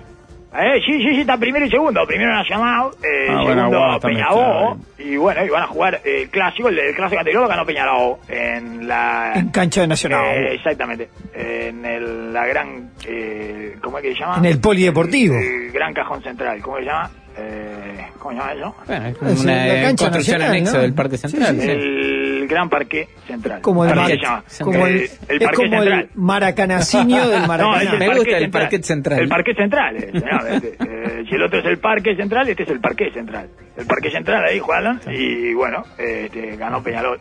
Eh, 0.54 0.80
sí, 0.84 0.92
sí, 0.98 1.14
sí, 1.14 1.20
está 1.22 1.36
primero 1.38 1.64
y 1.64 1.70
segundo. 1.70 2.06
Primero 2.06 2.30
Nacional, 2.32 2.90
eh, 3.02 3.26
Ah, 3.30 3.42
segundo 3.46 3.68
bueno, 3.78 4.00
Peñarol. 4.00 4.76
Y 4.98 5.16
bueno, 5.16 5.44
y 5.44 5.48
van 5.48 5.62
a 5.62 5.66
jugar 5.66 6.00
el 6.04 6.28
clásico, 6.28 6.68
el, 6.68 6.78
el 6.78 6.94
clásico 6.94 7.18
anterior 7.20 7.42
lo 7.42 7.48
ganó 7.48 7.64
Peñarol 7.64 8.16
en 8.28 8.86
la... 8.86 9.32
En 9.34 9.48
cancha 9.48 9.80
de 9.80 9.86
Nacional. 9.88 10.26
Eh, 10.26 10.54
exactamente. 10.54 11.08
En 11.34 11.84
el, 11.84 12.32
la 12.32 12.46
gran... 12.46 12.90
Eh, 13.08 13.76
¿Cómo 13.82 13.98
es 13.98 14.02
que 14.04 14.12
se 14.12 14.20
llama? 14.20 14.36
En 14.38 14.44
el 14.44 14.60
polideportivo. 14.60 15.34
El 15.36 15.72
gran 15.72 15.94
cajón 15.94 16.22
central. 16.22 16.60
¿Cómo 16.60 16.76
se 16.78 16.84
llama? 16.84 17.10
Eh, 17.38 18.06
¿Cómo 18.18 18.32
se 18.34 18.38
llama 18.38 18.52
eso? 18.52 18.76
Bueno, 18.86 19.06
es 19.06 19.16
como 19.16 19.30
una 19.32 19.54
la 19.54 19.66
eh, 19.78 19.82
cancha 19.84 20.04
construcción 20.04 20.38
nacional, 20.38 20.50
anexo 20.56 20.76
¿no? 20.76 20.82
del 20.82 20.92
Parque 20.94 21.16
Sí, 21.16 21.28
Central. 21.28 21.54
sí. 21.56 21.62
sí. 21.62 21.70
El 21.70 22.21
gran 22.52 22.68
parque 22.70 23.08
central. 23.26 23.60
Como 23.60 23.84
el, 23.84 23.94
mar- 23.94 24.06
se 24.08 24.16
llama. 24.18 24.44
como 24.62 24.86
el, 24.86 24.92
El- 24.94 25.00
el 25.02 25.08
es 25.08 25.44
parque 25.44 25.56
como 25.56 25.68
central. 25.82 26.00
el 26.00 26.10
maracanacinio 26.14 27.28
del 27.28 27.40
No, 27.42 27.46
Maracaná. 27.48 27.82
es 27.82 27.92
el 27.92 27.98
Me 27.98 28.06
parque 28.06 28.18
gusta 28.20 28.36
el 28.36 28.42
central. 28.42 28.62
parquet 28.62 28.84
central. 28.84 29.18
El 29.20 29.28
parque 29.28 29.54
central, 29.54 29.96
eh, 29.96 30.10
señor, 30.12 30.46
este, 30.50 30.68
eh, 30.80 31.24
si 31.28 31.34
el 31.34 31.42
otro 31.42 31.58
es 31.58 31.66
el 31.66 31.78
parque 31.78 32.16
central, 32.16 32.48
este 32.48 32.62
es 32.62 32.68
el 32.70 32.80
parque 32.80 33.10
central. 33.12 33.48
El 33.76 33.86
parque 33.86 34.10
central 34.10 34.44
ahí 34.44 34.58
jugaron 34.58 35.00
y 35.10 35.54
bueno, 35.54 35.84
eh, 35.98 36.24
este, 36.26 36.56
ganó 36.56 36.82
Peñarol 36.82 37.18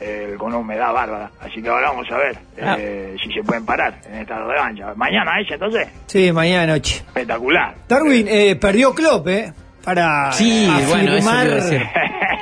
eh, 0.00 0.34
con 0.38 0.48
una 0.48 0.58
humedad 0.58 0.92
bárbara. 0.94 1.30
Así 1.40 1.60
que 1.62 1.68
ahora 1.68 1.90
vamos 1.90 2.10
a 2.10 2.16
ver 2.16 2.38
Ah. 2.62 2.76
eh, 2.78 3.16
si 3.22 3.32
se 3.32 3.42
pueden 3.42 3.64
parar 3.66 4.00
en 4.06 4.20
esta 4.20 4.38
revancha. 4.38 4.94
Mañana 4.94 5.32
es 5.40 5.50
entonces 5.50 5.88
Sí, 6.06 6.32
mañana 6.32 6.72
noche. 6.72 6.96
espectacular. 7.06 7.74
Darwin, 7.88 8.26
eh, 8.28 8.56
perdió 8.56 8.94
Klopp, 8.94 9.28
¿eh? 9.28 9.52
Para 9.84 10.32
Sí, 10.32 10.68
bueno, 10.88 11.14
eso 11.16 11.30
afirmar, 11.30 11.42
te 11.42 11.46
iba 11.46 11.52
a 11.52 11.56
decir. 11.56 11.82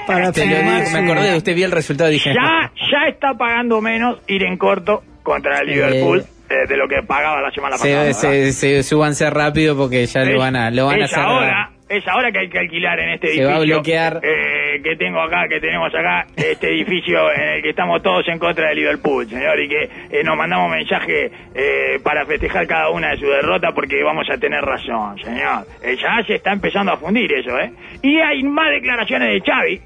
para 0.07 0.33
Te 0.33 0.47
lo 0.47 0.53
afirmar 0.57 0.85
digo, 0.85 0.91
me 0.93 0.99
acordé 1.13 1.31
de 1.31 1.37
usted, 1.37 1.55
vi 1.55 1.63
el 1.63 1.71
resultado 1.73 2.11
y 2.11 2.15
dije... 2.15 2.35
Ya, 2.35 2.73
ya 2.91 3.09
está 3.09 3.35
pagando 3.35 3.81
menos 3.81 4.19
ir 4.27 4.43
en 4.45 4.57
corto 4.57 5.03
contra 5.23 5.61
el 5.61 5.67
Liverpool 5.69 6.25
eh, 6.51 6.67
de 6.69 6.77
lo 6.77 6.89
que 6.89 7.03
pagaba 7.07 7.41
la 7.43 7.51
semana 7.51 7.77
pasada. 7.77 8.13
se, 8.15 8.27
¿verdad? 8.27 8.43
se, 8.47 8.53
se- 8.53 8.83
súbanse 8.83 9.29
rápido 9.31 9.77
porque 9.77 10.05
ya 10.07 10.25
lo 10.25 10.39
van 10.39 10.57
a, 10.57 10.71
lo 10.71 10.87
van 10.87 11.03
a 11.03 11.05
es 11.05 11.13
hacer. 11.13 11.25
ahora, 11.25 11.71
es 11.89 12.09
ahora 12.09 12.33
que 12.33 12.39
hay 12.41 12.49
que 12.49 12.59
alquilar 12.59 12.99
en 13.01 13.11
este 13.11 13.27
Se 13.29 13.33
edificio. 13.35 13.51
va 13.51 13.57
a 13.57 13.65
bloquear. 13.65 14.21
eh, 14.23 14.68
que 14.83 14.97
tengo 14.97 15.21
acá, 15.21 15.47
que 15.49 15.61
tenemos 15.61 15.95
acá, 15.95 16.27
este 16.37 16.69
edificio 16.69 17.31
en 17.33 17.49
el 17.57 17.63
que 17.63 17.71
estamos 17.71 18.03
todos 18.03 18.27
en 18.29 18.39
contra 18.39 18.69
de 18.69 18.75
Liverpool, 18.75 19.29
señor, 19.29 19.59
y 19.61 19.69
que 19.69 19.91
eh, 20.11 20.23
nos 20.25 20.37
mandamos 20.37 20.71
mensaje 20.71 21.31
eh, 21.55 21.99
para 22.03 22.25
festejar 22.27 22.67
cada 22.67 22.91
una 22.91 23.11
de 23.11 23.17
sus 23.19 23.29
derrotas 23.29 23.73
porque 23.75 24.03
vamos 24.03 24.27
a 24.31 24.39
tener 24.39 24.61
razón, 24.63 25.19
señor. 25.19 25.67
Eh, 25.83 25.97
ya 26.01 26.23
se 26.27 26.37
está 26.37 26.53
empezando 26.53 26.93
a 26.93 26.97
fundir 26.97 27.33
eso, 27.33 27.59
¿eh? 27.59 27.73
Y 28.03 28.19
hay 28.21 28.43
más 28.43 28.71
declaraciones 28.71 29.29
de 29.31 29.41
Xavi. 29.41 29.81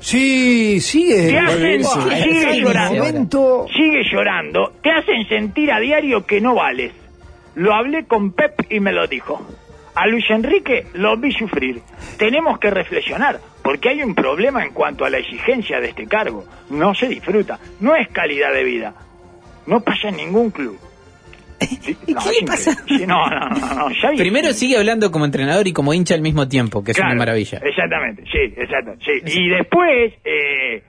Sí, 0.00 0.80
sigue. 0.80 1.28
Te 1.28 1.38
hacen, 1.38 1.60
Buenísimo. 1.60 2.08
te 2.08 2.16
sigue 2.22 2.60
llorando. 2.60 2.94
momento- 3.04 3.66
Sigue 3.72 4.02
llorando. 4.10 4.72
Te 4.82 4.90
hacen 4.90 5.28
sentir 5.28 5.70
a 5.72 5.78
diario 5.78 6.26
que 6.26 6.40
no 6.40 6.54
vales. 6.56 6.92
Lo 7.54 7.72
hablé 7.74 8.04
con 8.06 8.32
Pep 8.32 8.52
y 8.68 8.80
me 8.80 8.92
lo 8.92 9.06
dijo. 9.06 9.40
A 9.94 10.06
Luis 10.06 10.24
Enrique 10.30 10.86
lo 10.94 11.16
vi 11.16 11.32
sufrir. 11.32 11.80
Tenemos 12.18 12.58
que 12.58 12.70
reflexionar, 12.70 13.38
porque 13.62 13.90
hay 13.90 14.02
un 14.02 14.14
problema 14.14 14.64
en 14.64 14.72
cuanto 14.72 15.04
a 15.04 15.10
la 15.10 15.18
exigencia 15.18 15.80
de 15.80 15.88
este 15.88 16.06
cargo. 16.06 16.44
No 16.70 16.94
se 16.94 17.08
disfruta, 17.08 17.58
no 17.80 17.94
es 17.94 18.08
calidad 18.08 18.52
de 18.52 18.64
vida. 18.64 18.94
No 19.66 19.80
pasa 19.80 20.08
en 20.08 20.16
ningún 20.16 20.50
club. 20.50 20.78
Sí, 21.60 21.96
¿Y 22.06 22.14
no, 22.14 22.20
qué 22.22 22.40
le 22.40 22.46
pasa? 22.46 22.72
Sí, 22.88 23.04
no, 23.06 23.26
no, 23.28 23.48
no, 23.50 24.16
Primero 24.16 24.52
sigue 24.54 24.78
hablando 24.78 25.10
como 25.10 25.26
entrenador 25.26 25.68
y 25.68 25.72
como 25.72 25.92
hincha 25.92 26.14
al 26.14 26.22
mismo 26.22 26.48
tiempo, 26.48 26.82
que 26.82 26.92
es 26.92 26.98
una 26.98 27.14
maravilla. 27.14 27.60
Exactamente, 27.62 28.22
sí, 28.32 28.38
exacto. 28.56 28.92
Sí. 29.04 29.20
Y 29.40 29.48
después, 29.50 30.14
eh, 30.24 30.82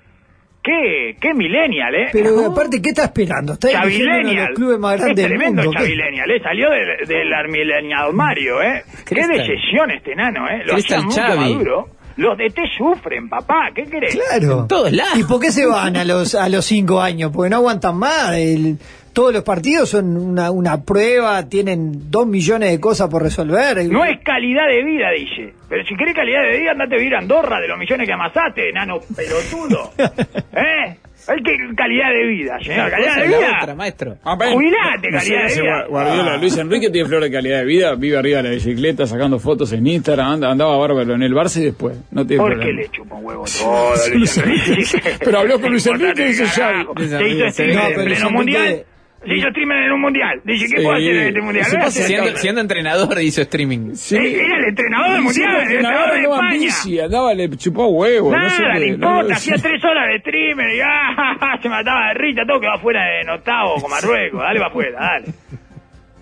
¿qué, 0.63 1.17
qué 1.19 1.33
millennial, 1.33 1.93
¿eh? 1.95 2.07
Pero 2.13 2.45
aparte, 2.45 2.81
¿qué 2.81 2.89
está 2.89 3.03
esperando? 3.03 3.53
Está 3.53 3.69
eligiendo 3.83 4.05
uno 4.05 4.15
de 4.15 4.21
Chavilenial. 4.23 4.47
los 4.47 4.55
clubes 4.57 4.79
más 4.79 4.93
es 4.95 4.99
grandes 5.01 5.17
del 5.17 5.27
tremendo 5.37 5.63
mundo. 5.63 5.77
¿qué? 5.77 5.83
Chavilenial, 5.83 6.31
¿eh? 6.31 6.41
Salió 6.41 6.69
del, 6.69 7.07
del 7.07 7.33
Armilenial 7.33 8.13
Mario, 8.13 8.61
¿eh? 8.61 8.83
Qué 9.05 9.15
Crystal. 9.15 9.37
decisión 9.37 9.91
este 9.91 10.15
nano, 10.15 10.47
¿eh? 10.47 10.63
Lo 10.65 10.73
mucho 10.75 11.21
Xavi. 11.21 11.37
maduro. 11.53 11.89
Los 12.17 12.37
de 12.37 12.49
T 12.49 12.61
sufren, 12.77 13.27
papá, 13.29 13.69
¿qué 13.73 13.83
querés? 13.83 14.15
Claro. 14.15 14.61
En 14.61 14.67
todos 14.67 14.91
lados. 14.91 15.17
¿Y 15.19 15.23
por 15.23 15.39
qué 15.39 15.51
se 15.51 15.65
van 15.65 15.95
a 15.97 16.03
los 16.03 16.35
a 16.35 16.49
los 16.49 16.65
cinco 16.65 17.01
años? 17.01 17.31
Porque 17.33 17.49
no 17.49 17.57
aguantan 17.57 17.95
más. 17.97 18.35
El- 18.35 18.77
todos 19.13 19.33
los 19.33 19.43
partidos 19.43 19.89
son 19.89 20.15
una, 20.15 20.51
una 20.51 20.83
prueba, 20.83 21.43
tienen 21.49 22.09
dos 22.09 22.25
millones 22.25 22.71
de 22.71 22.79
cosas 22.79 23.09
por 23.09 23.21
resolver. 23.21 23.85
No 23.89 24.05
es 24.05 24.21
calidad 24.23 24.67
de 24.69 24.83
vida, 24.85 25.09
dice. 25.11 25.53
Pero 25.67 25.83
si 25.85 25.95
querés 25.97 26.15
calidad 26.15 26.41
de 26.49 26.57
vida, 26.59 26.71
andate 26.71 26.95
a 26.95 26.97
vivir 26.97 27.15
a 27.15 27.19
Andorra 27.19 27.59
de 27.59 27.67
los 27.67 27.77
millones 27.77 28.07
que 28.07 28.13
amasaste, 28.13 28.69
enano 28.69 28.99
pelotudo. 29.13 29.91
¿Eh? 29.97 30.95
Hay 31.27 31.43
que 31.43 31.57
calidad 31.75 32.09
de 32.11 32.25
vida, 32.27 32.57
señor. 32.61 32.89
Calidad 32.89 33.15
de 33.17 33.27
vida. 33.27 33.57
otra, 33.61 33.75
maestro. 33.75 34.17
Ah. 34.23 34.37
Jubilate, 34.51 35.11
No 35.11 35.19
sé, 35.19 35.29
calidad 35.29 35.47
de 35.55 35.61
vida. 35.61 35.71
Gua- 35.71 35.87
Guardiola, 35.89 36.37
Luis 36.37 36.57
Enrique 36.57 36.89
tiene 36.89 37.07
flor 37.07 37.23
de 37.23 37.31
calidad 37.31 37.59
de 37.59 37.65
vida, 37.65 37.95
vive 37.95 38.17
arriba 38.17 38.37
de 38.37 38.43
la 38.43 38.49
bicicleta 38.55 39.05
sacando 39.05 39.39
fotos 39.39 39.71
en 39.73 39.85
Instagram, 39.87 40.27
anda- 40.33 40.51
andaba 40.51 40.77
bárbaro 40.77 41.13
en 41.13 41.23
el 41.23 41.33
Barça 41.33 41.61
y 41.61 41.65
después. 41.65 41.97
No 42.11 42.25
tiene 42.25 42.41
¿Por 42.43 42.59
qué 42.59 42.73
le 42.73 42.89
chupa 42.89 43.15
un 43.15 43.25
huevo 43.25 43.45
todo 43.59 43.93
Luis 44.13 44.37
Enrique? 44.37 44.83
Pero 45.19 45.39
habló 45.39 45.59
con 45.61 45.71
Luis 45.71 45.85
Enrique 45.87 46.21
y 46.23 46.27
dice 46.27 46.45
ya. 46.45 46.85
Se 46.97 47.27
hizo 47.27 47.49
streamer 47.49 47.75
No, 47.75 47.89
en 47.89 47.95
pero 48.13 48.29
mundial. 48.31 48.83
Se 49.23 49.35
hizo 49.35 49.49
streamer 49.49 49.83
en 49.83 49.91
un 49.91 50.01
mundial. 50.01 50.41
Dice, 50.43 50.65
¿qué 50.65 50.77
Sí. 50.79 50.83
puedo 50.83 50.97
hacer 50.97 51.15
en 51.15 51.27
este 51.27 51.41
mundial? 51.41 51.65
Pasa 51.79 51.91
Siendo, 51.91 52.59
entrenador 52.61 53.21
hizo 53.21 53.41
streaming. 53.41 53.93
Sí. 53.93 54.15
Era 54.17 54.57
el 54.57 54.65
entrenador 54.69 55.11
del 55.11 55.21
mundial, 55.21 55.55
el 55.55 55.61
entrenador 55.61 56.11
de 56.13 56.21
España. 56.21 56.59
bici, 56.59 56.99
andaba, 56.99 57.33
le 57.35 57.49
chupó 57.57 57.85
huevo. 57.87 58.31
Nada, 58.31 58.43
no 58.45 58.49
sé 58.49 58.79
le 58.79 58.87
importa, 58.87 59.23
no- 59.23 59.33
hacía 59.35 59.55
tres 59.61 59.83
horas 59.85 60.07
de 60.11 60.19
streamer 60.21 60.75
y 60.75 60.79
ah, 60.81 61.57
se 61.61 61.69
mataba 61.69 62.07
de 62.07 62.13
risa, 62.15 62.41
todo 62.47 62.59
que 62.59 62.67
va 62.67 62.75
afuera 62.75 63.21
en 63.21 63.29
octavo 63.29 63.75
con 63.81 63.91
Marruecos, 63.91 64.39
dale 64.41 64.59
va 64.59 64.67
afuera, 64.67 64.99
dale. 64.99 65.25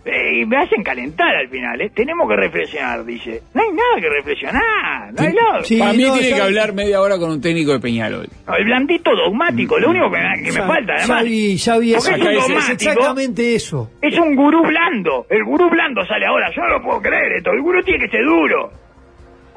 Eh, 0.05 0.41
y 0.41 0.45
me 0.45 0.57
hacen 0.57 0.81
calentar 0.83 1.35
al 1.35 1.49
final, 1.49 1.79
¿eh? 1.81 1.91
Tenemos 1.93 2.27
que 2.29 2.35
reflexionar, 2.35 3.05
dice. 3.05 3.41
No 3.53 3.62
hay 3.62 3.69
nada 3.71 3.99
que 4.01 4.09
reflexionar, 4.09 5.13
no 5.13 5.21
hay 5.21 5.33
nada. 5.33 5.63
Sí, 5.63 5.77
Para 5.77 5.93
mí 5.93 6.03
no, 6.03 6.13
tiene 6.13 6.35
que 6.35 6.41
hablar 6.41 6.73
media 6.73 7.01
hora 7.01 7.17
con 7.17 7.29
un 7.31 7.41
técnico 7.41 7.71
de 7.73 7.79
Peñarol. 7.79 8.27
No, 8.47 8.55
el 8.55 8.65
blandito 8.65 9.12
dogmático, 9.15 9.77
lo 9.77 9.89
único 9.89 10.09
que, 10.12 10.43
que 10.45 10.51
me 10.51 10.62
falta, 10.65 10.95
ya 10.97 11.03
además. 11.03 11.23
vi, 11.25 11.55
ya 11.57 11.77
vi 11.77 11.93
Porque 11.93 12.09
eso. 12.12 12.15
es 12.15 12.19
Es 12.29 12.47
dogmático. 12.47 12.71
exactamente 12.73 13.55
eso. 13.55 13.91
Es 14.01 14.17
un 14.17 14.35
gurú 14.35 14.62
blando. 14.63 15.25
El 15.29 15.43
gurú 15.43 15.69
blando 15.69 16.05
sale 16.05 16.25
ahora. 16.25 16.49
Yo 16.55 16.62
no 16.62 16.69
lo 16.77 16.81
puedo 16.81 17.01
creer 17.01 17.33
esto. 17.38 17.51
El 17.51 17.62
gurú 17.62 17.81
tiene 17.83 18.05
que 18.05 18.09
ser 18.09 18.25
duro. 18.25 18.71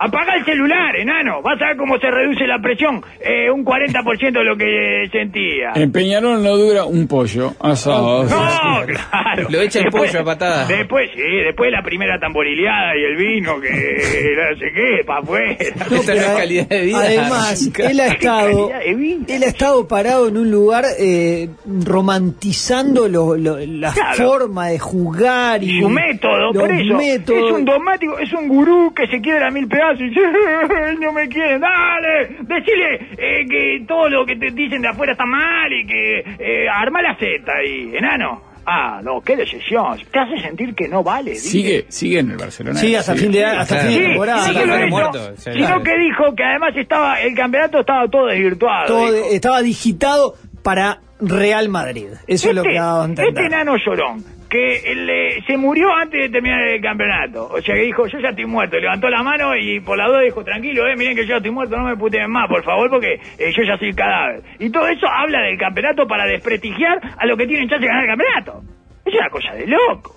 Apaga 0.05 0.35
el 0.37 0.45
celular, 0.45 0.97
enano. 0.97 1.43
Vas 1.43 1.61
a 1.63 1.69
ver 1.69 1.77
cómo 1.77 1.97
se 1.99 2.11
reduce 2.11 2.47
la 2.47 2.59
presión. 2.61 3.03
Eh, 3.21 3.51
un 3.51 3.65
40% 3.65 4.33
de 4.33 4.45
lo 4.45 4.57
que 4.57 5.09
sentía. 5.13 5.73
En 5.75 5.93
Peñarol 5.93 6.43
no 6.43 6.57
dura 6.57 6.85
un 6.85 7.07
pollo 7.07 7.53
asado. 7.61 8.25
No, 8.25 8.87
claro. 8.87 9.49
Lo 9.49 9.61
echa 9.61 9.81
el 9.81 9.91
pollo 9.91 10.21
a 10.21 10.25
patadas. 10.25 10.69
Después, 10.69 11.09
sí, 11.15 11.23
después 11.45 11.71
la 11.71 11.83
primera 11.83 12.19
tamborileada 12.19 12.97
y 12.97 13.05
el 13.05 13.17
vino 13.17 13.61
que 13.61 13.69
no 14.51 14.59
sé 14.59 14.73
qué, 14.75 15.05
para 15.07 15.21
afuera. 15.21 15.53
Esa 15.59 15.87
no 15.89 15.97
es 15.97 16.07
Pero, 16.07 16.37
calidad 16.37 16.69
de 16.69 16.81
vida. 16.83 16.99
Además, 16.99 17.71
él 17.79 18.01
ha 18.01 18.07
estado, 18.09 18.71
él 18.85 19.43
ha 19.43 19.47
estado 19.47 19.87
parado 19.89 20.29
en 20.29 20.37
un 20.37 20.51
lugar 20.51 20.85
eh, 20.99 21.49
romantizando 21.85 23.09
lo, 23.09 23.37
lo- 23.37 23.59
la 23.59 23.93
Claro. 23.93 24.17
forma 24.25 24.69
de 24.69 24.79
jugar 24.79 25.63
y 25.63 25.79
Y 25.79 25.81
su 25.83 25.89
método, 25.89 26.53
por 26.53 26.73
eso. 26.73 26.95
métodos. 26.97 27.51
Es 27.51 27.57
un 27.57 27.65
dogmático, 27.65 28.19
es 28.19 28.33
un 28.33 28.49
gurú 28.49 28.93
que 28.95 29.07
se 29.07 29.21
quiebra 29.21 29.49
a 29.49 29.51
mil 29.51 29.69
pedazos 29.69 29.92
y 30.01 30.09
dice, 30.09 30.21
"Ay, 30.87 30.97
no 31.01 31.13
me 31.13 31.29
quieren, 31.29 31.61
dale, 31.61 32.37
decile 32.43 32.95
eh, 33.19 33.47
que 33.49 33.85
todo 33.87 34.09
lo 34.09 34.25
que 34.27 34.37
te 34.37 34.51
dicen 34.51 34.83
de 34.83 34.89
afuera 34.89 35.13
está 35.13 35.25
mal 35.27 35.73
y 35.73 35.87
que 35.87 36.19
eh, 36.39 36.69
arma 36.69 37.03
la 37.03 37.17
Z 37.17 37.27
ahí, 37.53 37.97
enano. 37.97 38.53
Ah, 38.65 39.01
no, 39.03 39.21
qué 39.23 39.35
decisión. 39.37 39.99
Te 40.13 40.21
hace 40.21 40.39
sentir 40.41 40.73
que 40.77 40.87
no 40.87 41.03
vale. 41.03 41.33
dice. 41.33 41.49
Sigue, 41.49 41.85
sigue 41.89 42.21
en 42.21 42.31
el 42.31 42.37
Barcelona. 42.37 42.79
Sí, 42.79 42.95
hasta 42.95 43.17
fin 43.17 43.33
de 43.33 43.45
hasta 43.45 43.77
fin 43.79 43.89
de 43.89 43.95
Sí, 43.97 44.03
temporada. 44.07 44.43
Sí, 44.45 44.87
muerto, 44.89 45.37
sino 45.37 45.83
que 45.83 45.99
dijo 45.99 46.35
que 46.37 46.45
además 46.45 46.71
estaba 46.77 47.21
el 47.21 47.35
campeonato 47.35 47.81
estaba 47.81 48.07
todo 48.07 48.27
desvirtuado. 48.27 48.87
Todo 48.87 49.15
estaba 49.33 49.63
digitado 49.63 50.35
para 50.63 51.01
Real 51.21 51.69
Madrid. 51.71 52.07
Eso 52.29 52.51
es 52.51 52.55
lo 52.55 52.63
que 52.63 52.79
ha 52.79 52.85
dado 52.85 53.03
a 53.03 53.09
este 53.09 53.47
enano 53.47 53.75
llorón, 53.85 54.25
que 54.53 54.95
le- 54.95 55.43
se 55.47 55.57
murió 55.57 55.91
antes 55.95 56.21
de 56.21 56.29
terminar 56.29 56.61
el 56.69 56.81
campeonato. 56.83 57.49
O 57.51 57.61
sea 57.63 57.75
que 57.75 57.81
dijo, 57.85 58.07
yo 58.07 58.19
ya 58.21 58.29
estoy 58.29 58.45
muerto. 58.45 58.77
Levantó 58.79 59.09
la 59.09 59.23
mano 59.23 59.57
y 59.57 59.81
por 59.81 59.97
la 59.97 60.07
duda 60.09 60.21
dijo, 60.21 60.45
tranquilo, 60.45 60.87
eh, 60.87 60.95
miren 60.95 61.17
que 61.17 61.23
yo 61.23 61.31
ya 61.31 61.37
estoy 61.39 61.51
muerto, 61.51 61.75
no 61.79 61.85
me 61.85 61.97
puteen 61.97 62.31
más, 62.31 62.49
por 62.49 62.63
favor, 62.63 62.91
porque 62.91 63.15
eh, 63.39 63.53
yo 63.57 63.63
ya 63.63 63.79
soy 63.79 63.95
cadáver. 63.95 64.43
Y 64.59 64.69
todo 64.71 64.87
eso 64.89 65.07
habla 65.09 65.41
del 65.41 65.57
campeonato 65.59 66.07
para 66.07 66.27
desprestigiar 66.27 67.01
a 67.19 67.25
los 67.25 67.39
que 67.39 67.47
tienen 67.47 67.67
chance 67.69 67.81
de 67.81 67.89
ganar 67.89 68.05
el 68.05 68.11
campeonato. 68.11 68.63
Es 69.07 69.15
una 69.15 69.31
cosa 69.31 69.55
de 69.55 69.67
loco. 69.67 70.15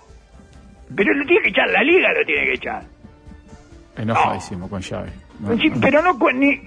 Pero 0.95 1.13
lo 1.13 1.25
tiene 1.25 1.41
que 1.41 1.49
echar, 1.49 1.69
la 1.69 1.81
liga 1.81 2.11
lo 2.13 2.25
tiene 2.25 2.43
que 2.45 2.53
echar. 2.53 2.81
Enojadísimo 3.97 4.69
con 4.69 4.81
llave. 4.81 5.09
Sí, 5.61 5.71
pero 5.81 6.01
no 6.01 6.17
ni 6.33 6.59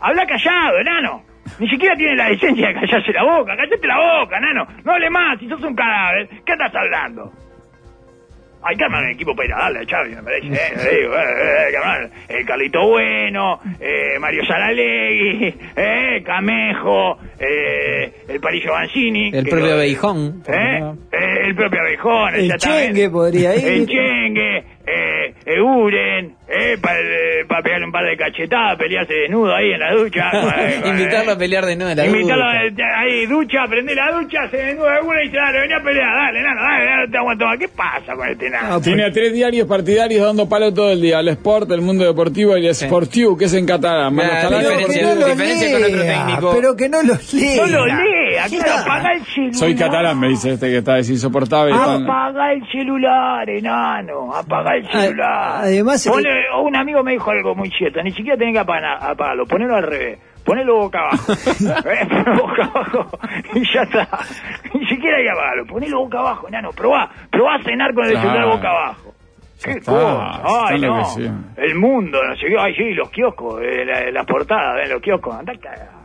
habla 0.00 0.26
callado, 0.26 0.78
enano. 0.78 1.22
Ni 1.58 1.68
siquiera 1.68 1.96
tiene 1.96 2.16
la 2.16 2.28
decencia 2.30 2.68
de 2.68 2.74
callarse 2.74 3.12
la 3.12 3.24
boca. 3.24 3.56
Cállate 3.56 3.86
la 3.86 4.20
boca, 4.20 4.38
enano. 4.38 4.66
No 4.84 4.92
hable 4.92 5.10
más, 5.10 5.38
si 5.38 5.48
sos 5.48 5.62
un 5.62 5.74
cadáver. 5.74 6.28
¿Qué 6.44 6.52
estás 6.52 6.74
hablando? 6.74 7.32
Hay 8.62 8.74
que 8.74 8.82
armar 8.84 9.04
un 9.04 9.10
equipo 9.10 9.36
para 9.36 9.46
ir 9.46 9.54
a 9.54 9.58
darle 9.58 9.78
a 9.80 9.84
Xavi, 9.86 10.16
me 10.16 10.22
parece. 10.24 10.46
Eh, 10.48 10.72
le 10.76 11.00
digo, 11.00 11.14
eh, 11.14 11.20
eh, 11.20 11.64
hay 11.66 11.70
que 11.70 11.76
armar 11.76 12.10
el 12.28 12.46
Carlito 12.46 12.88
Bueno, 12.88 13.60
eh, 13.78 14.18
Mario 14.18 14.44
Saralegui, 14.44 15.54
eh, 15.76 16.22
Camejo, 16.24 17.16
eh, 17.38 18.12
el 18.28 18.40
Parillo 18.40 18.72
Banzini. 18.72 19.30
El 19.32 19.46
propio 19.46 19.76
Beijón. 19.76 20.42
¿Eh? 20.48 20.82
Eh, 21.12 21.46
el 21.46 21.54
propio 21.54 21.80
Beijón, 21.84 22.34
El. 22.34 22.56
Chengue 22.56 23.08
podría 23.08 23.54
ir. 23.54 23.68
El 23.68 23.86
Chengue, 23.86 24.64
eh, 24.86 25.34
Euren, 25.46 26.34
eh, 26.48 26.76
para 26.80 27.62
pegarle 27.62 27.86
un 27.86 27.92
par 27.92 28.04
de 28.04 28.16
cachetadas, 28.16 28.78
pelearse 28.78 29.12
desnudo 29.14 29.54
ahí 29.54 29.72
en 29.72 29.80
la 29.80 29.92
ducha. 29.94 30.30
Eh, 30.56 30.80
Invitarlo 30.86 31.32
a 31.32 31.38
pelear 31.38 31.64
de 31.66 31.76
nuevo 31.76 31.90
en 31.90 31.96
la 31.98 32.06
Invitarlo 32.06 32.44
ducha. 32.70 32.84
a- 32.84 33.00
ahí, 33.00 33.26
ducha, 33.26 33.58
prende 33.68 33.94
la 33.94 34.12
ducha, 34.12 34.48
se 34.50 34.56
desnuda 34.56 34.96
alguna 34.96 35.22
y 35.22 35.26
dice, 35.26 35.36
dale, 35.36 35.60
vení 35.60 35.74
a 35.74 35.80
pelear, 35.82 36.08
dale, 36.16 36.42
nano, 36.42 36.60
dale, 36.62 36.84
dale, 36.86 37.08
te 37.10 37.18
aguanto 37.18 37.44
más. 37.46 37.58
¿Qué 37.58 37.68
pasa 37.68 38.14
con 38.14 38.28
este 38.28 38.50
nano? 38.50 38.68
Ah, 38.76 38.80
Tiene 38.82 39.04
a 39.04 39.10
tres 39.12 39.32
diarios 39.32 39.66
partidarios 39.68 40.24
dando 40.24 40.48
palo 40.48 40.72
todo 40.72 40.92
el 40.92 41.00
día. 41.00 41.20
El 41.20 41.28
Sport, 41.28 41.70
el 41.72 41.80
Mundo 41.82 42.04
Deportivo 42.04 42.56
y 42.56 42.66
el 42.66 42.74
Sportiu, 42.74 43.36
que 43.36 43.46
es 43.46 43.54
en 43.54 43.66
catalán. 43.66 44.14
Nah, 44.16 44.22
Pero 44.48 44.48
que 44.50 44.56
diferencia- 44.76 45.02
no 45.02 45.14
lo 45.14 45.26
diferencia 45.28 45.72
con 45.72 45.84
otro 45.84 45.96
lea, 46.02 46.24
técnico. 46.26 46.52
pero 46.54 46.76
que 46.76 46.88
no 46.88 47.02
los 47.02 47.34
lea. 47.34 47.56
No 47.56 47.66
apaga 48.54 49.12
el 49.12 49.24
celular. 49.24 49.54
Soy 49.54 49.74
catalán, 49.76 50.18
me 50.20 50.28
dice 50.28 50.52
este 50.52 50.66
que 50.68 50.78
está 50.78 50.98
es 50.98 51.10
insoportable. 51.10 51.72
Está- 51.72 51.94
Apaga 51.96 52.52
el 52.52 52.62
celular, 52.70 53.48
enano, 53.50 54.34
apaga 54.34 54.76
el 54.76 54.86
Ah, 54.86 54.90
celular. 55.00 55.50
además- 55.64 56.06
Ponle- 56.06 56.62
un 56.62 56.76
amigo 56.76 57.02
me 57.02 57.12
dijo 57.12 57.30
algo 57.30 57.54
muy 57.54 57.70
cierto, 57.70 58.02
ni 58.02 58.10
siquiera 58.12 58.36
tenés 58.38 58.54
que 58.54 58.60
apagar- 58.60 58.98
apagarlo, 59.02 59.46
ponelo 59.46 59.76
al 59.76 59.82
revés. 59.82 60.18
Ponelo 60.44 60.76
boca 60.76 61.00
abajo. 61.00 61.32
Eh, 61.90 62.06
ponelo 62.08 62.42
boca 62.46 62.62
abajo. 62.64 63.18
Y 63.54 63.74
ya 63.74 63.82
está. 63.82 64.08
Ni 64.74 64.86
siquiera 64.86 65.16
hay 65.16 65.24
que 65.24 65.30
apagarlo. 65.30 65.66
Ponelo 65.66 65.98
boca 65.98 66.18
abajo, 66.20 66.46
enano. 66.48 66.70
Probá. 66.70 67.10
Probá 67.32 67.56
a 67.56 67.62
cenar 67.64 67.92
con 67.92 68.04
el 68.04 68.12
Claro. 68.12 68.28
celular 68.30 68.56
boca 68.56 68.68
abajo. 68.70 69.12
¿Qué 69.64 69.70
está, 69.72 69.90
cosa? 69.90 70.66
Ay, 70.68 70.80
no. 70.80 71.02
El 71.56 71.74
mundo, 71.76 72.18
no 72.22 72.36
sé 72.36 72.46
qué. 72.46 72.56
Ay, 72.60 72.74
sí, 72.76 72.92
los 72.94 73.10
kioscos, 73.10 73.60
eh, 73.62 73.84
la- 73.86 74.10
las 74.12 74.24
portadas, 74.26 74.86
eh, 74.86 74.92
los 74.92 75.02
kioscos. 75.02 75.34
Andá 75.34 75.52
a 75.54 75.95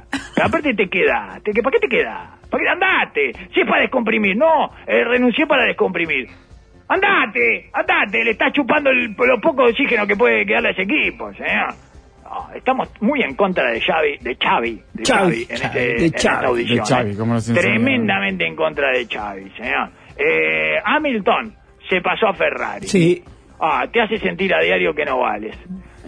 aparte 0.41 0.73
te 0.73 0.87
quedaste. 0.89 1.51
¿Para 1.61 1.71
qué 1.71 1.79
te 1.79 1.87
queda? 1.87 2.37
¿Para 2.49 2.63
qué 2.63 2.69
andate? 2.69 3.31
Si 3.53 3.61
es 3.61 3.67
para 3.67 3.81
descomprimir. 3.81 4.35
No, 4.35 4.71
eh, 4.87 5.03
renuncié 5.03 5.45
para 5.47 5.65
descomprimir. 5.65 6.27
Andate, 6.87 7.69
andate. 7.73 8.23
Le 8.23 8.31
estás 8.31 8.51
chupando 8.53 8.89
el, 8.89 9.15
lo 9.17 9.39
poco 9.39 9.63
de 9.65 9.71
oxígeno 9.71 10.05
que 10.05 10.15
puede 10.15 10.45
quedarle 10.45 10.69
a 10.69 10.71
ese 10.71 10.81
equipo, 10.83 11.31
señor. 11.33 11.73
No, 12.23 12.53
estamos 12.55 12.89
muy 13.01 13.21
en 13.21 13.35
contra 13.35 13.71
de 13.71 13.81
Xavi, 13.81 14.17
de 14.21 14.35
Xavi, 14.35 14.81
de 14.93 15.03
Xavi, 15.05 15.45
Xavi, 15.45 15.45
en, 15.49 15.57
Xavi, 15.57 15.65
este- 15.65 15.79
de 15.79 15.95
en 15.97 16.03
esta 16.15 16.31
Xavi. 16.31 16.45
audición. 16.45 16.77
De 16.77 16.85
Xavi, 16.85 17.15
como 17.17 17.33
nos 17.33 17.49
enseñaron. 17.49 17.73
Tremendamente 17.83 18.47
en 18.47 18.55
contra 18.55 18.91
de 18.91 19.05
Xavi, 19.05 19.49
señor. 19.57 19.89
Eh, 20.17 20.75
Hamilton 20.83 21.53
se 21.89 22.01
pasó 22.01 22.27
a 22.27 22.33
Ferrari. 22.33 22.87
Sí. 22.87 23.23
Ah, 23.59 23.85
te 23.91 24.01
hace 24.01 24.17
sentir 24.19 24.53
a 24.53 24.59
diario 24.61 24.93
que 24.93 25.05
no 25.05 25.19
vales. 25.19 25.55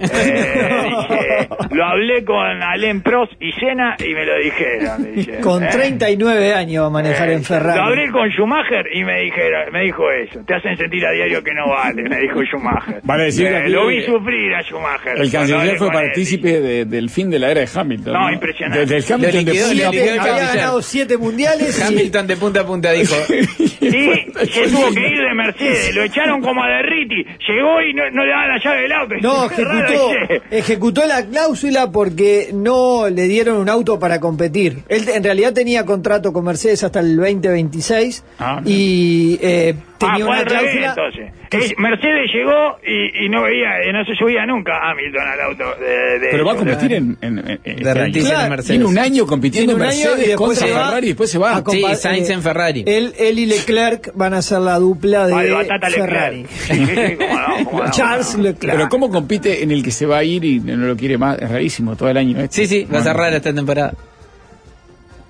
Eh, 0.03 1.47
lo 1.71 1.85
hablé 1.85 2.23
con 2.25 2.61
Alain 2.61 3.01
Prost 3.01 3.33
y 3.39 3.51
Senna 3.53 3.95
y 3.99 4.13
me 4.13 4.25
lo 4.25 4.37
dijeron. 4.37 5.41
Con 5.41 5.63
Eh, 5.63 5.69
39 5.71 6.53
años 6.53 6.83
va 6.83 6.87
a 6.87 6.89
manejar 6.91 7.29
eh, 7.29 7.33
en 7.33 7.43
Ferrari. 7.43 7.77
Lo 7.79 7.85
hablé 7.85 8.11
con 8.11 8.29
Schumacher 8.29 8.85
y 8.93 9.03
me 9.03 9.21
dijeron, 9.21 9.71
me 9.71 9.81
dijo 9.83 10.09
eso. 10.11 10.39
Te 10.45 10.55
hacen 10.55 10.77
sentir 10.77 11.05
a 11.05 11.11
diario 11.11 11.43
que 11.43 11.53
no 11.53 11.69
vale, 11.69 12.03
me 12.03 12.19
dijo 12.19 12.41
Schumacher. 12.43 12.99
Vale 13.03 13.23
decir 13.25 13.47
que 13.47 13.53
Eh, 13.53 13.57
aquí- 13.63 13.69
lo 13.71 13.87
vi 13.87 14.01
sufrir 14.03 14.53
a 14.55 14.61
Schumacher. 14.63 15.17
El 15.17 15.31
canciller 15.31 15.77
fue 15.77 15.91
partícipe 15.91 16.61
de- 16.61 16.85
del 16.85 17.09
fin 17.09 17.29
de 17.29 17.39
la 17.39 17.51
era 17.51 17.61
de 17.61 17.69
Hamilton. 17.73 18.13
No, 18.13 18.31
impresionante. 18.31 18.85
Desde 18.85 18.97
el 18.97 19.13
Hamilton 19.13 19.45
de 19.45 19.51
punta 19.53 19.87
a 19.87 19.91
punta. 19.91 20.33
Había 20.33 20.53
ganado 20.55 20.81
7 20.81 21.17
mundiales. 21.17 21.81
Hamilton 21.83 22.27
de 22.27 22.37
punta 22.37 22.61
a 22.61 22.65
punta 22.65 22.91
dijo. 22.91 23.15
Y 23.29 24.45
se 24.47 24.67
tuvo 24.69 24.93
que 24.93 25.07
ir 25.07 25.19
de 25.21 25.33
Mercedes, 25.35 25.95
lo 25.95 26.03
echaron 26.03 26.41
como 26.41 26.63
a 26.63 26.67
Derriti, 26.67 27.23
llegó 27.47 27.81
y 27.81 27.93
no, 27.93 28.09
no 28.11 28.23
le 28.25 28.31
daban 28.31 28.49
la 28.49 28.57
llave 28.63 28.81
del 28.83 28.91
auto. 28.93 29.15
No, 29.21 29.45
ejecutó, 29.45 29.92
ejecutó 30.51 31.06
la 31.06 31.25
cláusula 31.25 31.91
porque 31.91 32.49
no 32.53 33.10
le 33.10 33.23
dieron 33.27 33.58
un 33.58 33.69
auto 33.69 33.99
para 33.99 34.19
competir. 34.19 34.84
Él 34.89 35.08
en 35.10 35.23
realidad 35.23 35.53
tenía 35.53 35.86
contrato 35.86 36.34
con 36.34 36.45
Mercedes 36.45 36.84
hasta 36.84 36.99
el 36.99 37.15
2026 37.15 38.23
Ah, 38.39 38.62
y 38.65 39.39
eh, 39.41 39.75
tenía 40.07 40.25
fue 40.25 40.33
una 40.33 40.39
al 40.39 40.45
revés, 40.45 40.71
cláusula. 40.77 40.89
entonces. 40.89 41.69
Eh, 41.71 41.75
Mercedes 41.77 42.31
llegó 42.33 42.77
y, 42.85 43.25
y 43.25 43.29
no 43.29 43.43
veía, 43.43 43.79
eh, 43.81 43.93
no 43.93 44.03
se 44.05 44.15
subía 44.15 44.45
nunca 44.45 44.71
Hamilton 44.89 45.27
al 45.27 45.41
auto 45.41 45.63
de, 45.79 46.19
de 46.19 46.27
Pero 46.31 46.45
va 46.45 46.53
a 46.53 46.55
competir 46.55 46.93
en, 46.93 47.17
en, 47.21 47.37
en- 47.39 47.47
en 47.49 47.59
este 47.65 47.73
De 47.73 47.83
Claro, 47.83 48.43
en 48.43 48.49
Mercedes. 48.49 48.65
Tiene 48.67 48.85
un 48.85 48.97
año 48.97 49.27
compitiendo 49.27 49.73
en 49.73 49.79
Mercedes 49.79 50.25
y 50.25 50.27
después 50.29 50.57
contra 50.59 50.67
se 50.67 50.73
va 50.73 50.85
Ferrari 50.87 51.05
y 51.05 51.09
después 51.09 51.31
se 51.31 51.37
va. 51.37 51.57
a 51.57 51.63
Sí, 51.69 51.83
Sainz 51.95 52.29
eh, 52.29 52.33
en 52.33 52.41
Ferrari. 52.41 52.83
Él, 52.87 53.13
él 53.19 53.39
y 53.39 53.45
Leclerc 53.45 54.11
van 54.15 54.33
a 54.33 54.41
ser 54.41 54.59
la 54.61 54.79
dupla 54.79 55.27
de 55.27 55.33
Ferrari. 55.33 56.43
Leclerc. 56.43 56.49
Sí, 56.49 56.85
sí, 56.85 57.15
cómo 57.17 57.39
no, 57.39 57.65
cómo 57.69 57.83
no, 57.83 57.91
Charles. 57.91 58.35
Leclerc. 58.35 58.75
Pero 58.77 58.89
cómo 58.89 59.09
compite 59.09 59.63
en 59.63 59.71
el 59.71 59.83
que 59.83 59.91
se 59.91 60.05
va 60.05 60.17
a 60.19 60.23
ir 60.23 60.43
y 60.43 60.59
no 60.59 60.87
lo 60.87 60.95
quiere 60.97 61.17
más, 61.17 61.37
es 61.39 61.49
rarísimo 61.49 61.95
todo 61.95 62.09
el 62.09 62.17
año. 62.17 62.39
Este. 62.39 62.65
Sí, 62.65 62.67
sí, 62.67 62.87
va 62.91 62.99
a 62.99 63.03
cerrar 63.03 63.33
esta 63.33 63.53
temporada. 63.53 63.93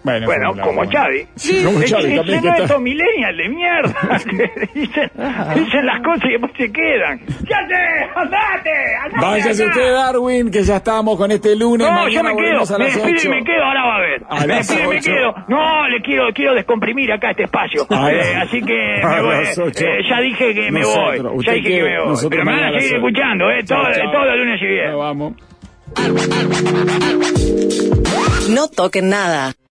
Bueno, 0.03 0.25
Bueno, 0.25 0.53
como. 0.61 0.83
Xavi. 0.89 1.25
Sí, 1.35 1.63
como 1.63 1.79
es- 1.79 1.89
también, 1.91 2.19
es 2.19 2.25
que 2.25 2.35
está- 2.49 2.57
estos 2.63 2.81
millennials 2.81 3.37
de 3.37 3.49
mierda 3.49 3.93
que 4.29 4.79
dicen, 4.79 5.11
dicen 5.55 5.85
las 5.85 6.01
cosas 6.01 6.25
y 6.25 6.31
después 6.33 6.51
se 6.57 6.71
quedan. 6.73 7.19
¡Ya 7.25 7.57
sé! 7.67 8.09
¡Andate! 8.15 8.69
andate 9.05 9.25
Váyase 9.25 9.63
acá! 9.63 9.71
usted, 9.71 9.93
Darwin, 9.93 10.51
que 10.51 10.63
ya 10.63 10.75
estamos 10.75 11.17
con 11.17 11.31
este 11.31 11.55
lunes. 11.55 11.87
No, 11.87 12.09
yo 12.09 12.21
me 12.21 12.35
quedo, 12.35 12.77
me 12.77 12.85
despido 12.85 13.09
y 13.09 13.13
8. 13.13 13.29
me 13.29 13.43
quedo, 13.45 13.63
ahora 13.63 13.85
va 13.85 13.95
a 13.95 13.99
ver. 14.01 14.21
A 14.29 14.45
me 14.45 14.55
despido 14.55 14.83
y 14.83 14.95
me 14.95 15.01
quedo. 15.01 15.35
No, 15.47 15.87
le 15.87 16.01
quiero, 16.01 16.27
quiero 16.33 16.53
descomprimir 16.53 17.11
acá 17.13 17.31
este 17.31 17.43
espacio. 17.43 17.87
Eh, 17.89 18.35
así 18.41 18.61
que 18.61 19.01
me 19.03 19.21
voy. 19.21 19.35
Eh, 19.35 19.99
ya 20.09 20.19
dije 20.19 20.53
que 20.53 20.69
me 20.71 20.81
Nosotros, 20.81 21.33
voy. 21.33 21.45
Ya 21.45 21.53
dije 21.53 21.69
que 21.69 21.83
me 21.83 21.99
voy. 22.03 22.17
Pero 22.29 22.43
me 22.45 22.51
van 22.51 22.63
a 22.75 22.79
seguir 22.79 22.95
escuchando, 22.97 23.49
¿eh? 23.51 23.63
Chao, 23.63 23.81
Todo, 23.83 23.93
chao. 23.93 24.11
todos 24.11 24.25
los 24.27 24.37
lunes 24.37 24.61
y 24.61 24.65
viernes. 24.65 24.95
Vamos. 24.97 25.33
No 28.49 28.67
toquen 28.67 29.09
nada. 29.09 29.53